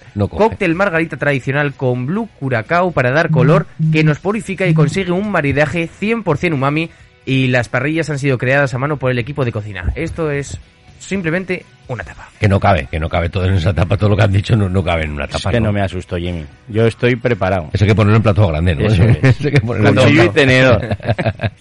Cóctel 0.50 0.76
margarita 0.76 1.18
tradicional 1.18 1.74
con 1.74 2.06
blue 2.06 2.30
curacao 2.40 2.92
para 2.94 3.12
dar 3.12 3.32
color 3.32 3.66
que 3.92 4.06
nos 4.06 4.20
purifica 4.20 4.66
y 4.66 4.74
consigue 4.74 5.12
un 5.12 5.30
maridaje 5.30 5.90
100% 5.90 6.54
umami 6.54 6.90
y 7.26 7.48
las 7.48 7.68
parrillas 7.68 8.10
han 8.10 8.18
sido 8.20 8.38
creadas 8.38 8.74
a 8.74 8.78
mano 8.78 8.96
por 8.96 9.12
el 9.12 9.20
equipo 9.20 9.44
de 9.44 9.52
cocina. 9.52 9.92
Esto 9.96 10.32
es 10.32 10.58
simplemente 11.00 11.66
una 11.88 12.04
tapa. 12.04 12.28
Que 12.40 12.48
no 12.50 12.60
cabe, 12.60 12.88
que 12.92 13.00
no 13.00 13.08
cabe 13.08 13.30
todo 13.30 13.46
en 13.46 13.54
esa 13.56 13.74
tapa, 13.74 13.96
todo 13.98 14.10
lo 14.10 14.18
que 14.18 14.24
han 14.24 14.32
dicho 14.32 14.56
no, 14.56 14.68
no 14.68 14.84
cabe 14.84 15.04
en 15.06 15.12
una 15.12 15.26
Es 15.26 15.32
tapa. 15.32 15.52
que 15.52 15.60
no 15.62 15.72
me 15.72 15.82
asusto, 15.82 16.18
Jimmy. 16.18 16.46
Yo 16.68 16.86
estoy 16.86 17.16
preparado. 17.16 17.70
Eso 17.74 17.86
hay 17.86 17.90
que 17.90 17.96
ponerlo 17.96 18.18
en 18.18 18.24
plato 18.24 18.48
grande, 18.48 18.76
¿no? 18.76 18.88
Eso 18.88 19.04
es. 19.04 19.18
Eso 19.24 19.48
hay 19.48 19.54
que 19.54 19.62
ponerlo 19.62 19.90
en 19.90 19.96
Cuchillo 19.96 20.12
y 20.12 20.16
plato. 20.30 20.34
tenedor. 20.34 20.98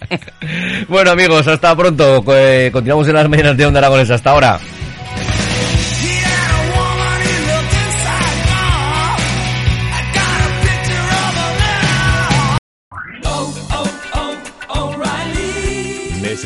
bueno, 0.89 1.11
amigos, 1.11 1.47
hasta 1.47 1.75
pronto. 1.75 2.23
Eh, 2.35 2.69
continuamos 2.73 3.07
en 3.07 3.13
las 3.15 3.29
mañanas 3.29 3.55
de 3.57 3.65
Onda 3.65 3.79
Aragones. 3.79 4.09
Hasta 4.11 4.31
ahora. 4.31 4.59